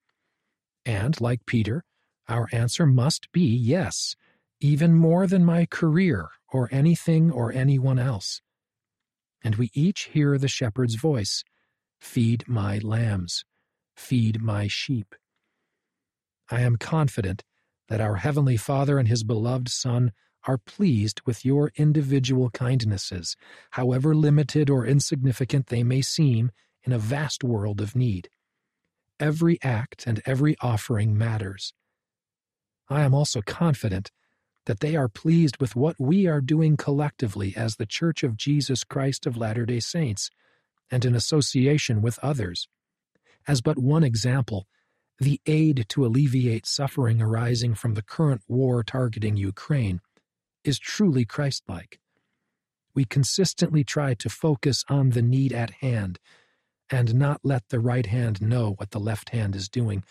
And, 0.85 1.19
like 1.21 1.45
Peter, 1.45 1.83
our 2.27 2.47
answer 2.51 2.85
must 2.85 3.31
be 3.31 3.45
yes, 3.45 4.15
even 4.59 4.93
more 4.93 5.27
than 5.27 5.45
my 5.45 5.65
career 5.65 6.29
or 6.51 6.69
anything 6.71 7.31
or 7.31 7.53
anyone 7.53 7.99
else. 7.99 8.41
And 9.43 9.55
we 9.55 9.69
each 9.73 10.09
hear 10.13 10.37
the 10.37 10.47
shepherd's 10.47 10.95
voice 10.95 11.43
Feed 11.99 12.45
my 12.47 12.79
lambs, 12.79 13.45
feed 13.95 14.41
my 14.41 14.67
sheep. 14.67 15.15
I 16.49 16.61
am 16.61 16.77
confident 16.77 17.43
that 17.87 18.01
our 18.01 18.15
Heavenly 18.15 18.57
Father 18.57 18.97
and 18.97 19.07
His 19.07 19.23
beloved 19.23 19.69
Son 19.69 20.11
are 20.47 20.57
pleased 20.57 21.21
with 21.25 21.45
your 21.45 21.71
individual 21.75 22.49
kindnesses, 22.49 23.35
however 23.71 24.15
limited 24.15 24.69
or 24.69 24.85
insignificant 24.85 25.67
they 25.67 25.83
may 25.83 26.01
seem 26.01 26.51
in 26.83 26.91
a 26.91 26.97
vast 26.97 27.43
world 27.43 27.79
of 27.79 27.95
need. 27.95 28.29
Every 29.19 29.59
act 29.61 30.07
and 30.07 30.21
every 30.25 30.55
offering 30.61 31.17
matters. 31.17 31.73
I 32.89 33.03
am 33.03 33.13
also 33.13 33.41
confident 33.41 34.11
that 34.65 34.79
they 34.79 34.95
are 34.95 35.07
pleased 35.07 35.57
with 35.59 35.75
what 35.75 35.95
we 35.99 36.27
are 36.27 36.41
doing 36.41 36.77
collectively 36.77 37.53
as 37.55 37.75
the 37.75 37.85
Church 37.85 38.23
of 38.23 38.37
Jesus 38.37 38.83
Christ 38.83 39.25
of 39.25 39.37
Latter 39.37 39.65
day 39.65 39.79
Saints, 39.79 40.29
and 40.89 41.05
in 41.05 41.15
association 41.15 42.01
with 42.01 42.19
others. 42.19 42.67
As 43.47 43.61
but 43.61 43.77
one 43.77 44.03
example, 44.03 44.67
the 45.19 45.39
aid 45.45 45.85
to 45.89 46.05
alleviate 46.05 46.65
suffering 46.65 47.21
arising 47.21 47.75
from 47.75 47.93
the 47.93 48.01
current 48.01 48.41
war 48.47 48.83
targeting 48.83 49.37
Ukraine 49.37 50.01
is 50.63 50.79
truly 50.79 51.25
Christ-like. 51.25 51.99
We 52.93 53.05
consistently 53.05 53.83
try 53.83 54.13
to 54.15 54.29
focus 54.29 54.83
on 54.89 55.11
the 55.11 55.21
need 55.21 55.53
at 55.53 55.71
hand 55.81 56.19
and 56.89 57.15
not 57.15 57.41
let 57.43 57.69
the 57.69 57.79
right 57.79 58.05
hand 58.05 58.41
know 58.41 58.73
what 58.77 58.91
the 58.91 58.99
left 58.99 59.29
hand 59.29 59.55
is 59.55 59.69
doing, 59.69 60.03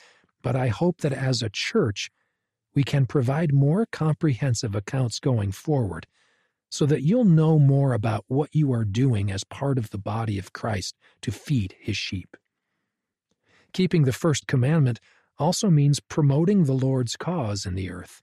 but 0.43 0.57
I 0.57 0.69
hope 0.69 1.03
that 1.03 1.13
as 1.13 1.43
a 1.43 1.51
church, 1.51 2.11
we 2.75 2.83
can 2.83 3.05
provide 3.05 3.53
more 3.53 3.87
comprehensive 3.91 4.75
accounts 4.75 5.19
going 5.19 5.53
forward 5.53 6.07
so 6.71 6.87
that 6.87 7.03
you'll 7.03 7.25
know 7.25 7.59
more 7.59 7.93
about 7.93 8.25
what 8.29 8.55
you 8.55 8.73
are 8.73 8.85
doing 8.85 9.31
as 9.31 9.45
part 9.45 9.77
of 9.77 9.91
the 9.91 9.99
body 9.99 10.39
of 10.39 10.53
Christ 10.53 10.97
to 11.23 11.33
feed 11.33 11.75
his 11.81 11.97
sheep. 11.97 12.37
Keeping 13.73 14.03
the 14.03 14.13
first 14.13 14.47
commandment 14.47 15.01
also 15.39 15.71
means 15.71 16.01
promoting 16.01 16.65
the 16.65 16.73
Lord's 16.73 17.17
cause 17.17 17.65
in 17.65 17.75
the 17.75 17.91
earth, 17.91 18.21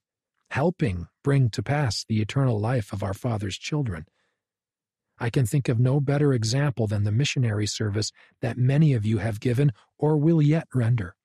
helping 0.49 1.07
bring 1.23 1.49
to 1.51 1.63
pass 1.63 2.03
the 2.07 2.21
eternal 2.21 2.59
life 2.59 2.91
of 2.91 3.01
our 3.01 3.13
Father's 3.13 3.57
children. 3.57 4.05
I 5.19 5.29
can 5.29 5.45
think 5.45 5.69
of 5.69 5.79
no 5.79 5.99
better 5.99 6.33
example 6.33 6.85
than 6.85 7.03
the 7.03 7.11
missionary 7.11 7.65
service 7.65 8.11
that 8.41 8.57
many 8.57 8.93
of 8.93 9.05
you 9.05 9.17
have 9.17 9.39
given 9.39 9.71
or 9.97 10.17
will 10.17 10.41
yet 10.41 10.67
render. 10.75 11.15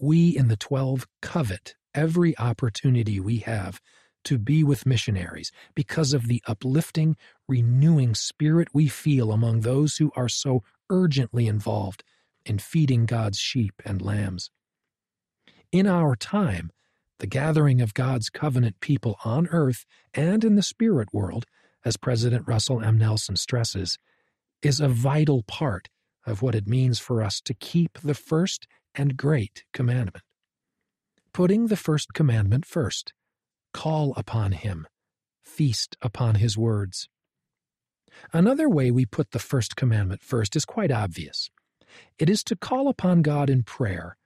We 0.00 0.36
in 0.36 0.48
the 0.48 0.56
Twelve 0.56 1.06
covet 1.20 1.74
every 1.94 2.38
opportunity 2.38 3.20
we 3.20 3.38
have 3.38 3.80
to 4.24 4.38
be 4.38 4.62
with 4.62 4.86
missionaries 4.86 5.50
because 5.74 6.14
of 6.14 6.28
the 6.28 6.42
uplifting, 6.46 7.16
renewing 7.48 8.14
spirit 8.14 8.68
we 8.72 8.88
feel 8.88 9.32
among 9.32 9.60
those 9.60 9.96
who 9.96 10.12
are 10.16 10.28
so 10.28 10.62
urgently 10.88 11.48
involved 11.48 12.04
in 12.44 12.58
feeding 12.58 13.06
God's 13.06 13.38
sheep 13.38 13.74
and 13.84 14.02
lambs. 14.02 14.50
In 15.70 15.86
our 15.86 16.16
time, 16.16 16.70
the 17.18 17.26
gathering 17.26 17.80
of 17.80 17.94
God's 17.94 18.28
covenant 18.30 18.80
people 18.80 19.16
on 19.24 19.46
earth 19.48 19.84
and 20.12 20.44
in 20.44 20.56
the 20.56 20.62
spirit 20.62 21.08
world, 21.12 21.46
as 21.84 21.96
President 21.96 22.46
Russell 22.46 22.82
M. 22.82 22.98
Nelson 22.98 23.36
stresses, 23.36 23.98
is 24.62 24.80
a 24.80 24.88
vital 24.88 25.42
part 25.42 25.88
of 26.26 26.42
what 26.42 26.54
it 26.54 26.68
means 26.68 26.98
for 26.98 27.22
us 27.22 27.40
to 27.42 27.54
keep 27.54 27.98
the 28.00 28.14
first 28.14 28.66
and 28.94 29.16
great 29.16 29.64
commandment 29.72 30.24
putting 31.32 31.68
the 31.68 31.76
first 31.76 32.12
commandment 32.12 32.66
first 32.66 33.12
call 33.72 34.12
upon 34.16 34.52
him, 34.52 34.86
feast 35.42 35.96
upon 36.02 36.34
his 36.34 36.58
words. 36.58 37.08
Another 38.32 38.68
way 38.68 38.90
we 38.90 39.06
put 39.06 39.30
the 39.30 39.38
first 39.38 39.74
commandment 39.74 40.22
first 40.22 40.54
is 40.54 40.66
quite 40.66 40.90
obvious. 40.90 41.48
It 42.18 42.30
is 42.30 42.42
to 42.44 42.56
call 42.56 42.88
upon 42.88 43.22
God 43.22 43.50
in 43.50 43.62
prayer 43.62 44.16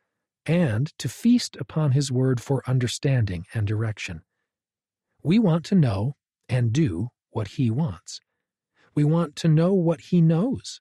and 0.45 0.97
to 0.99 1.09
feast 1.09 1.57
upon 1.57 1.93
his 1.93 2.13
word 2.13 2.41
for 2.41 2.63
understanding 2.67 3.47
and 3.53 3.67
direction. 3.67 4.23
We 5.23 5.39
want 5.39 5.65
to 5.67 5.75
know 5.75 6.15
and 6.49 6.73
do 6.73 7.09
what 7.31 7.49
he 7.49 7.71
wants. 7.71 8.21
We 8.95 9.05
want 9.05 9.37
to 9.37 9.49
know 9.49 9.75
what 9.75 10.01
he 10.01 10.21
knows. 10.21 10.81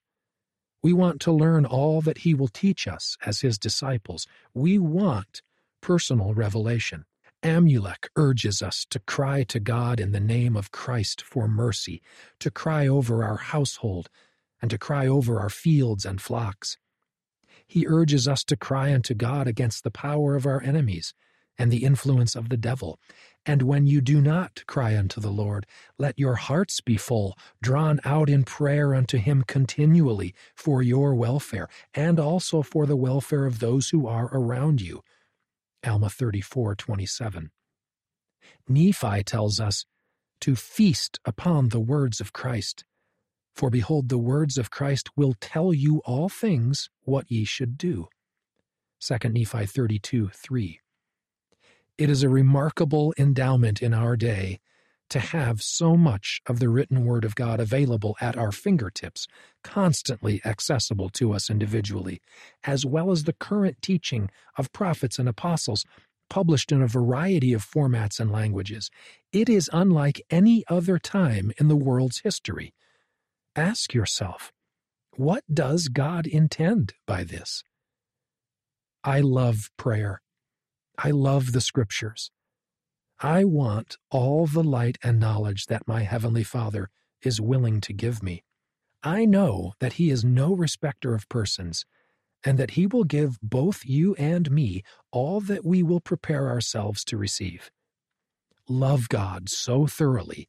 We 0.82 0.92
want 0.92 1.20
to 1.22 1.32
learn 1.32 1.66
all 1.66 2.00
that 2.02 2.18
he 2.18 2.32
will 2.32 2.48
teach 2.48 2.86
us 2.86 3.16
as 3.26 3.40
his 3.40 3.58
disciples. 3.58 4.26
We 4.54 4.78
want 4.78 5.42
personal 5.80 6.32
revelation. 6.32 7.04
Amulek 7.42 8.08
urges 8.16 8.62
us 8.62 8.86
to 8.90 9.00
cry 9.00 9.42
to 9.44 9.60
God 9.60 10.00
in 10.00 10.12
the 10.12 10.20
name 10.20 10.56
of 10.56 10.70
Christ 10.70 11.22
for 11.22 11.48
mercy, 11.48 12.02
to 12.40 12.50
cry 12.50 12.86
over 12.86 13.24
our 13.24 13.36
household, 13.36 14.08
and 14.66 14.70
to 14.72 14.78
cry 14.78 15.06
over 15.06 15.40
our 15.40 15.50
fields 15.50 16.04
and 16.04 16.20
flocks. 16.20 16.78
He 17.68 17.86
urges 17.88 18.28
us 18.28 18.44
to 18.44 18.56
cry 18.56 18.94
unto 18.94 19.14
God 19.14 19.48
against 19.48 19.84
the 19.84 19.92
power 19.92 20.36
of 20.36 20.46
our 20.46 20.62
enemies 20.62 21.14
and 21.58 21.72
the 21.72 21.84
influence 21.84 22.36
of 22.36 22.50
the 22.50 22.58
devil. 22.58 23.00
And 23.46 23.62
when 23.62 23.86
you 23.86 24.02
do 24.02 24.20
not 24.20 24.64
cry 24.66 24.98
unto 24.98 25.20
the 25.20 25.30
Lord, 25.30 25.66
let 25.98 26.18
your 26.18 26.36
hearts 26.36 26.82
be 26.82 26.98
full, 26.98 27.38
drawn 27.62 28.00
out 28.04 28.30
in 28.30 28.44
prayer 28.44 28.94
unto 28.94 29.18
him 29.18 29.44
continually 29.46 30.34
for 30.56 30.82
your 30.82 31.14
welfare, 31.14 31.68
and 31.94 32.20
also 32.20 32.62
for 32.62 32.86
the 32.86 32.96
welfare 32.96 33.46
of 33.46 33.60
those 33.60 33.90
who 33.90 34.06
are 34.08 34.30
around 34.32 34.82
you 34.82 35.02
Alma 35.86 36.08
34:27. 36.08 37.50
Nephi 38.68 39.24
tells 39.24 39.60
us 39.60 39.86
to 40.40 40.56
feast 40.56 41.20
upon 41.24 41.70
the 41.70 41.80
words 41.80 42.20
of 42.20 42.34
Christ. 42.34 42.84
For 43.56 43.70
behold, 43.70 44.10
the 44.10 44.18
words 44.18 44.58
of 44.58 44.70
Christ 44.70 45.08
will 45.16 45.34
tell 45.40 45.72
you 45.72 46.02
all 46.04 46.28
things 46.28 46.90
what 47.04 47.30
ye 47.30 47.46
should 47.46 47.78
do. 47.78 48.08
2 49.00 49.30
Nephi 49.30 49.64
32 49.64 50.28
3. 50.28 50.80
It 51.96 52.10
is 52.10 52.22
a 52.22 52.28
remarkable 52.28 53.14
endowment 53.18 53.80
in 53.80 53.94
our 53.94 54.14
day 54.14 54.60
to 55.08 55.20
have 55.20 55.62
so 55.62 55.96
much 55.96 56.42
of 56.46 56.58
the 56.58 56.68
written 56.68 57.06
Word 57.06 57.24
of 57.24 57.34
God 57.34 57.58
available 57.58 58.14
at 58.20 58.36
our 58.36 58.52
fingertips, 58.52 59.26
constantly 59.64 60.42
accessible 60.44 61.08
to 61.10 61.32
us 61.32 61.48
individually, 61.48 62.20
as 62.64 62.84
well 62.84 63.10
as 63.10 63.24
the 63.24 63.32
current 63.32 63.80
teaching 63.80 64.28
of 64.58 64.72
prophets 64.72 65.18
and 65.18 65.30
apostles, 65.30 65.86
published 66.28 66.72
in 66.72 66.82
a 66.82 66.88
variety 66.88 67.54
of 67.54 67.64
formats 67.64 68.20
and 68.20 68.30
languages. 68.30 68.90
It 69.32 69.48
is 69.48 69.70
unlike 69.72 70.20
any 70.28 70.64
other 70.68 70.98
time 70.98 71.52
in 71.58 71.68
the 71.68 71.76
world's 71.76 72.18
history. 72.18 72.74
Ask 73.56 73.94
yourself, 73.94 74.52
what 75.16 75.42
does 75.50 75.88
God 75.88 76.26
intend 76.26 76.92
by 77.06 77.24
this? 77.24 77.64
I 79.02 79.20
love 79.20 79.70
prayer. 79.78 80.20
I 80.98 81.10
love 81.10 81.52
the 81.52 81.62
scriptures. 81.62 82.30
I 83.18 83.44
want 83.44 83.96
all 84.10 84.46
the 84.46 84.62
light 84.62 84.98
and 85.02 85.18
knowledge 85.18 85.66
that 85.66 85.88
my 85.88 86.02
Heavenly 86.02 86.44
Father 86.44 86.90
is 87.22 87.40
willing 87.40 87.80
to 87.80 87.94
give 87.94 88.22
me. 88.22 88.44
I 89.02 89.24
know 89.24 89.72
that 89.80 89.94
He 89.94 90.10
is 90.10 90.22
no 90.22 90.54
respecter 90.54 91.14
of 91.14 91.26
persons, 91.30 91.86
and 92.44 92.58
that 92.58 92.72
He 92.72 92.86
will 92.86 93.04
give 93.04 93.38
both 93.40 93.86
you 93.86 94.14
and 94.16 94.50
me 94.50 94.82
all 95.10 95.40
that 95.40 95.64
we 95.64 95.82
will 95.82 96.00
prepare 96.00 96.50
ourselves 96.50 97.06
to 97.06 97.16
receive. 97.16 97.70
Love 98.68 99.08
God 99.08 99.48
so 99.48 99.86
thoroughly 99.86 100.46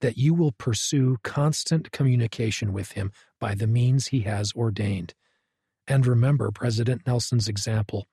that 0.00 0.18
you 0.18 0.34
will 0.34 0.52
pursue 0.52 1.18
constant 1.22 1.92
communication 1.92 2.72
with 2.72 2.92
Him 2.92 3.12
by 3.38 3.54
the 3.54 3.66
means 3.66 4.08
He 4.08 4.20
has 4.22 4.52
ordained. 4.54 5.14
And 5.86 6.06
remember 6.06 6.50
President 6.50 7.02
Nelson's 7.06 7.48
example. 7.48 8.06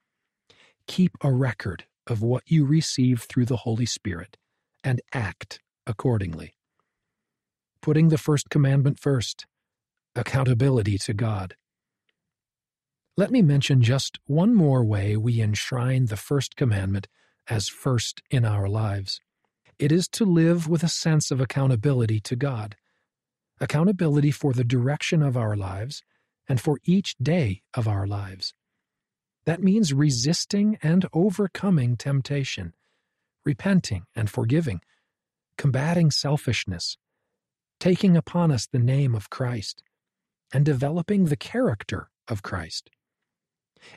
Keep 0.88 1.18
a 1.22 1.32
record 1.32 1.86
of 2.06 2.22
what 2.22 2.44
you 2.46 2.66
receive 2.66 3.24
through 3.24 3.46
the 3.46 3.58
Holy 3.58 3.86
Spirit 3.86 4.38
and 4.84 5.02
act 5.14 5.60
accordingly. 5.86 6.56
Putting 7.82 8.10
the 8.10 8.18
first 8.18 8.50
commandment 8.50 9.00
first 9.00 9.46
accountability 10.16 10.98
to 10.98 11.14
God. 11.14 11.56
Let 13.16 13.32
me 13.32 13.42
mention 13.42 13.82
just 13.82 14.20
one 14.26 14.54
more 14.54 14.84
way 14.84 15.16
we 15.16 15.42
enshrine 15.42 16.06
the 16.06 16.18
first 16.18 16.56
commandment 16.56 17.08
as 17.48 17.68
first 17.68 18.22
in 18.30 18.46
our 18.46 18.68
lives. 18.68 19.22
It 19.80 19.92
is 19.92 20.08
to 20.10 20.26
live 20.26 20.68
with 20.68 20.84
a 20.84 20.88
sense 20.88 21.30
of 21.30 21.40
accountability 21.40 22.20
to 22.22 22.36
God, 22.36 22.76
accountability 23.60 24.32
for 24.32 24.52
the 24.52 24.64
direction 24.64 25.22
of 25.22 25.38
our 25.38 25.56
lives 25.56 26.02
and 26.48 26.60
for 26.60 26.80
each 26.84 27.16
day 27.22 27.62
of 27.76 27.88
our 27.88 28.08
lives. 28.08 28.56
That 29.46 29.62
means 29.62 29.94
resisting 29.94 30.80
and 30.82 31.06
overcoming 31.14 31.96
temptation, 31.96 32.74
repenting 33.46 34.06
and 34.16 34.30
forgiving, 34.32 34.82
combating 35.60 36.10
selfishness, 36.10 36.98
taking 37.80 38.18
upon 38.18 38.52
us 38.52 38.66
the 38.66 38.80
name 38.80 39.14
of 39.14 39.30
Christ, 39.30 39.84
and 40.52 40.66
developing 40.66 41.26
the 41.26 41.38
character 41.38 42.10
of 42.28 42.42
Christ. 42.42 42.90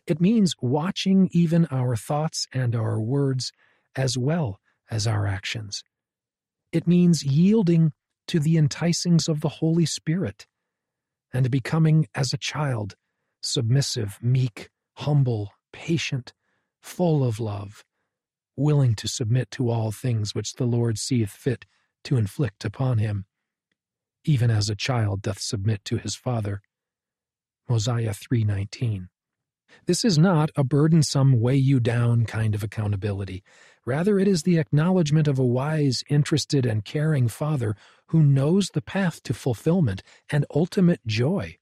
It 0.07 0.21
means 0.21 0.55
watching 0.61 1.31
even 1.33 1.64
our 1.71 1.97
thoughts 1.97 2.47
and 2.53 2.77
our 2.77 3.01
words 3.01 3.51
as 3.97 4.19
well 4.19 4.61
as 4.90 5.07
our 5.07 5.26
actions. 5.26 5.83
It 6.72 6.87
means 6.87 7.24
yielding 7.24 7.92
to 8.29 8.38
the 8.38 8.57
enticings 8.57 9.29
of 9.29 9.40
the 9.40 9.48
Holy 9.48 9.87
Spirit 9.87 10.46
and 11.33 11.50
becoming, 11.50 12.07
as 12.14 12.33
a 12.33 12.38
child, 12.38 12.94
submissive, 13.42 14.18
meek, 14.20 14.70
humble, 14.94 15.53
patient, 15.72 16.33
full 16.81 17.24
of 17.24 17.38
love, 17.40 17.85
willing 18.57 18.94
to 18.96 19.09
submit 19.09 19.50
to 19.53 19.70
all 19.70 19.92
things 19.92 20.35
which 20.35 20.55
the 20.55 20.66
Lord 20.66 20.98
seeth 20.98 21.31
fit 21.31 21.66
to 22.05 22.16
inflict 22.16 22.64
upon 22.64 22.98
him, 22.98 23.26
even 24.24 24.50
as 24.50 24.68
a 24.68 24.74
child 24.74 25.22
doth 25.22 25.40
submit 25.40 25.85
to 25.85 25.98
his 25.98 26.14
father. 26.14 26.62
Mosiah 27.68 28.14
3:19. 28.14 29.09
This 29.87 30.05
is 30.05 30.18
not 30.18 30.50
a 30.57 30.64
burdensome 30.64 31.40
weigh 31.40 31.57
you 31.57 31.79
down 31.79 32.26
kind 32.26 32.55
of 32.55 32.64
accountability. 32.64 33.44
Rather, 33.87 34.19
it 34.19 34.29
is 34.29 34.43
the 34.43 34.59
acknowledgement 34.59 35.27
of 35.27 35.38
a 35.38 35.45
wise, 35.45 36.05
interested, 36.09 36.66
and 36.66 36.85
caring 36.85 37.29
Father 37.29 37.75
who 38.09 38.23
knows 38.23 38.69
the 38.69 38.83
path 38.83 39.23
to 39.23 39.33
fulfillment 39.33 40.03
and 40.31 40.45
ultimate 40.55 41.01
joy. 41.07 41.57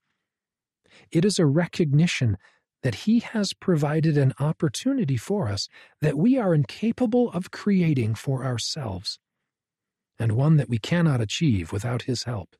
It 1.11 1.25
is 1.25 1.39
a 1.39 1.47
recognition 1.47 2.37
that 2.83 2.97
He 3.07 3.21
has 3.21 3.53
provided 3.53 4.17
an 4.17 4.35
opportunity 4.39 5.17
for 5.17 5.49
us 5.49 5.69
that 6.01 6.19
we 6.19 6.39
are 6.39 6.55
incapable 6.55 7.31
of 7.31 7.51
creating 7.51 8.15
for 8.15 8.45
ourselves, 8.45 9.19
and 10.19 10.33
one 10.33 10.57
that 10.57 10.69
we 10.69 10.79
cannot 10.79 11.21
achieve 11.21 11.73
without 11.73 12.03
His 12.03 12.25
help. 12.25 12.57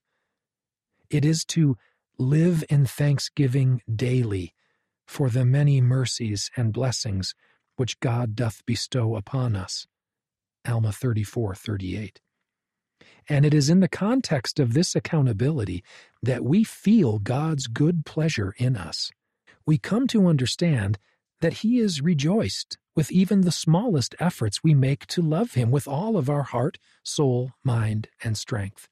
It 1.11 1.25
is 1.25 1.45
to 1.47 1.77
live 2.19 2.65
in 2.69 2.85
thanksgiving 2.87 3.83
daily 3.93 4.53
for 5.07 5.31
the 5.31 5.45
many 5.45 5.81
mercies 5.81 6.51
and 6.57 6.73
blessings 6.73 7.35
which 7.79 8.01
God 8.01 8.37
doth 8.37 8.65
bestow 8.67 9.17
upon 9.17 9.57
us. 9.57 9.87
Alma 10.67 10.93
34 10.93 11.55
38. 11.55 12.21
And 13.29 13.45
it 13.45 13.55
is 13.55 13.71
in 13.71 13.81
the 13.81 13.89
context 13.89 14.61
of 14.61 14.75
this 14.75 14.95
accountability 14.95 15.83
that 16.23 16.45
we 16.45 16.65
feel 16.65 17.19
God's 17.19 17.67
good 17.67 18.05
pleasure 18.07 18.55
in 18.59 18.77
us 18.77 19.11
we 19.69 19.77
come 19.77 20.07
to 20.07 20.27
understand 20.27 20.97
that 21.43 21.59
He 21.59 21.79
is 21.79 22.01
rejoiced 22.01 22.79
with 22.97 23.13
even 23.13 23.43
the 23.43 23.53
smallest 23.53 24.15
efforts 24.19 24.65
we 24.65 24.73
make 24.73 25.07
to 25.09 25.21
love 25.21 25.53
Him 25.53 25.71
with 25.71 25.87
all 25.87 26.17
of 26.17 26.31
our 26.31 26.45
heart, 26.45 26.79
soul, 27.03 27.53
mind, 27.63 28.09
and 28.25 28.39
strength. 28.39 28.89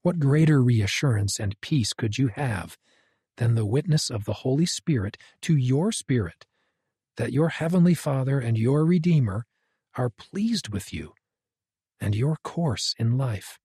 What 0.00 0.18
greater 0.18 0.62
reassurance 0.62 1.38
and 1.38 1.60
peace 1.60 1.92
could 1.92 2.16
you 2.16 2.28
have 2.28 2.78
than 3.36 3.54
the 3.54 3.66
witness 3.66 4.08
of 4.08 4.24
the 4.24 4.32
Holy 4.32 4.64
Spirit 4.64 5.18
to 5.42 5.54
your 5.56 5.92
spirit 5.92 6.46
that 7.20 7.34
your 7.34 7.50
Heavenly 7.50 7.92
Father 7.92 8.40
and 8.40 8.56
your 8.56 8.82
Redeemer 8.82 9.44
are 9.94 10.08
pleased 10.08 10.70
with 10.70 10.90
you 10.90 11.12
and 12.00 12.14
your 12.14 12.36
course 12.42 12.94
in 12.98 13.18
life? 13.18 13.58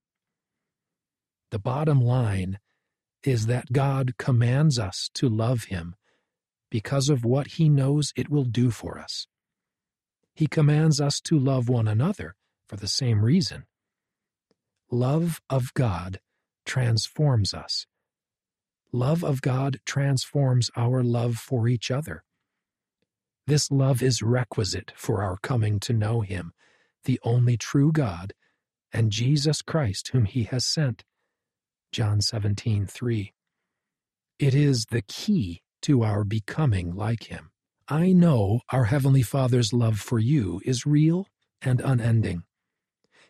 The 1.52 1.60
bottom 1.60 2.02
line 2.02 2.60
is 3.24 3.46
that 3.46 3.72
God 3.72 4.16
commands 4.18 4.78
us 4.78 5.10
to 5.14 5.30
love 5.30 5.66
Him 5.66 5.96
because 6.70 7.08
of 7.08 7.24
what 7.24 7.52
He 7.52 7.70
knows 7.70 8.12
it 8.18 8.30
will 8.30 8.44
do 8.44 8.72
for 8.72 9.00
us. 9.00 9.26
He 10.34 10.48
commands 10.48 11.00
us 11.00 11.22
to 11.22 11.40
love 11.40 11.70
one 11.70 11.88
another 11.88 12.36
for 12.68 12.76
the 12.76 12.90
same 12.90 13.24
reason. 13.24 13.68
Love 14.92 15.40
of 15.50 15.74
God 15.74 16.20
transforms 16.66 17.54
us. 17.54 17.88
Love 18.92 19.24
of 19.24 19.42
God 19.42 19.80
transforms 19.86 20.70
our 20.76 21.02
love 21.02 21.38
for 21.38 21.70
each 21.70 21.90
other. 21.90 22.26
This 23.48 23.70
love 23.70 24.02
is 24.02 24.24
requisite 24.24 24.92
for 24.96 25.22
our 25.22 25.38
coming 25.38 25.80
to 25.82 25.94
know 25.94 26.22
Him, 26.22 26.54
the 27.04 27.20
only 27.24 27.58
true 27.58 27.92
God, 27.92 28.34
and 28.92 29.12
Jesus 29.12 29.62
Christ, 29.62 30.10
whom 30.10 30.26
He 30.26 30.44
has 30.46 30.66
sent. 30.66 31.04
John 31.92 32.22
17, 32.22 32.88
3. 32.88 33.34
It 34.40 34.56
is 34.56 34.86
the 34.90 35.04
key 35.04 35.62
to 35.84 36.04
our 36.04 36.24
becoming 36.24 36.96
like 36.96 37.26
Him. 37.26 37.52
I 37.88 38.14
know 38.14 38.62
our 38.72 38.86
Heavenly 38.86 39.22
Father's 39.22 39.72
love 39.72 40.00
for 40.00 40.18
you 40.18 40.60
is 40.66 40.88
real 40.88 41.28
and 41.62 41.80
unending. 41.82 42.44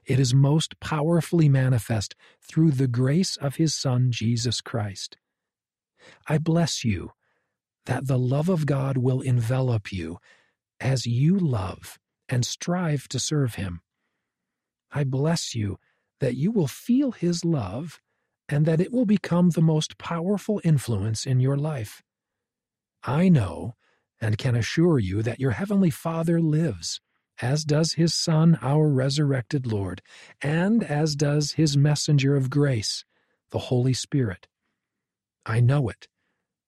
It 0.06 0.18
is 0.18 0.34
most 0.34 0.80
powerfully 0.80 1.50
manifest 1.50 2.16
through 2.42 2.72
the 2.72 2.88
grace 2.88 3.36
of 3.36 3.58
His 3.58 3.76
Son, 3.76 4.12
Jesus 4.12 4.62
Christ. 4.62 5.18
I 6.30 6.38
bless 6.38 6.86
you 6.86 7.12
that 7.86 8.08
the 8.08 8.18
love 8.18 8.50
of 8.50 8.66
God 8.66 8.98
will 8.98 9.22
envelop 9.22 9.92
you 9.92 10.18
as 10.80 11.06
you 11.06 11.38
love 11.38 12.00
and 12.28 12.46
strive 12.46 13.08
to 13.10 13.20
serve 13.20 13.56
Him. 13.56 13.82
I 14.92 15.04
bless 15.04 15.56
you 15.56 15.78
that 16.20 16.36
you 16.36 16.52
will 16.52 16.68
feel 16.68 17.12
His 17.12 17.46
love 17.46 18.00
and 18.48 18.66
that 18.66 18.82
it 18.82 18.92
will 18.92 19.06
become 19.06 19.50
the 19.50 19.62
most 19.62 19.98
powerful 19.98 20.62
influence 20.64 21.26
in 21.26 21.40
your 21.40 21.58
life. 21.58 22.04
I 23.04 23.30
know 23.30 23.76
and 24.22 24.38
can 24.38 24.56
assure 24.56 25.00
you 25.00 25.22
that 25.24 25.40
your 25.40 25.52
Heavenly 25.52 25.90
Father 25.90 26.40
lives, 26.40 27.02
as 27.42 27.64
does 27.64 27.94
His 27.94 28.16
Son, 28.16 28.58
our 28.62 28.88
resurrected 28.88 29.68
Lord, 29.68 30.02
and 30.42 30.84
as 30.84 31.16
does 31.16 31.54
His 31.54 31.76
messenger 31.76 32.36
of 32.36 32.50
grace, 32.50 33.04
the 33.52 33.60
Holy 33.60 33.94
Spirit. 33.94 34.48
I 35.46 35.60
know 35.60 35.90
it, 35.90 36.08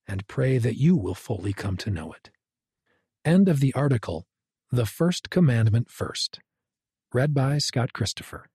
and 0.08 0.28
pray 0.28 0.58
that 0.58 0.78
you 0.78 0.96
will 0.96 1.16
fully 1.16 1.54
come 1.54 1.78
to 1.78 1.90
know 1.90 2.14
it. 2.14 2.30
End 3.26 3.50
of 3.50 3.60
the 3.60 3.74
article, 3.74 4.26
The 4.72 4.86
First 4.86 5.30
Commandment 5.30 5.90
First, 5.90 6.40
read 7.14 7.34
by 7.34 7.58
Scott 7.58 7.94
Christopher. 7.94 8.50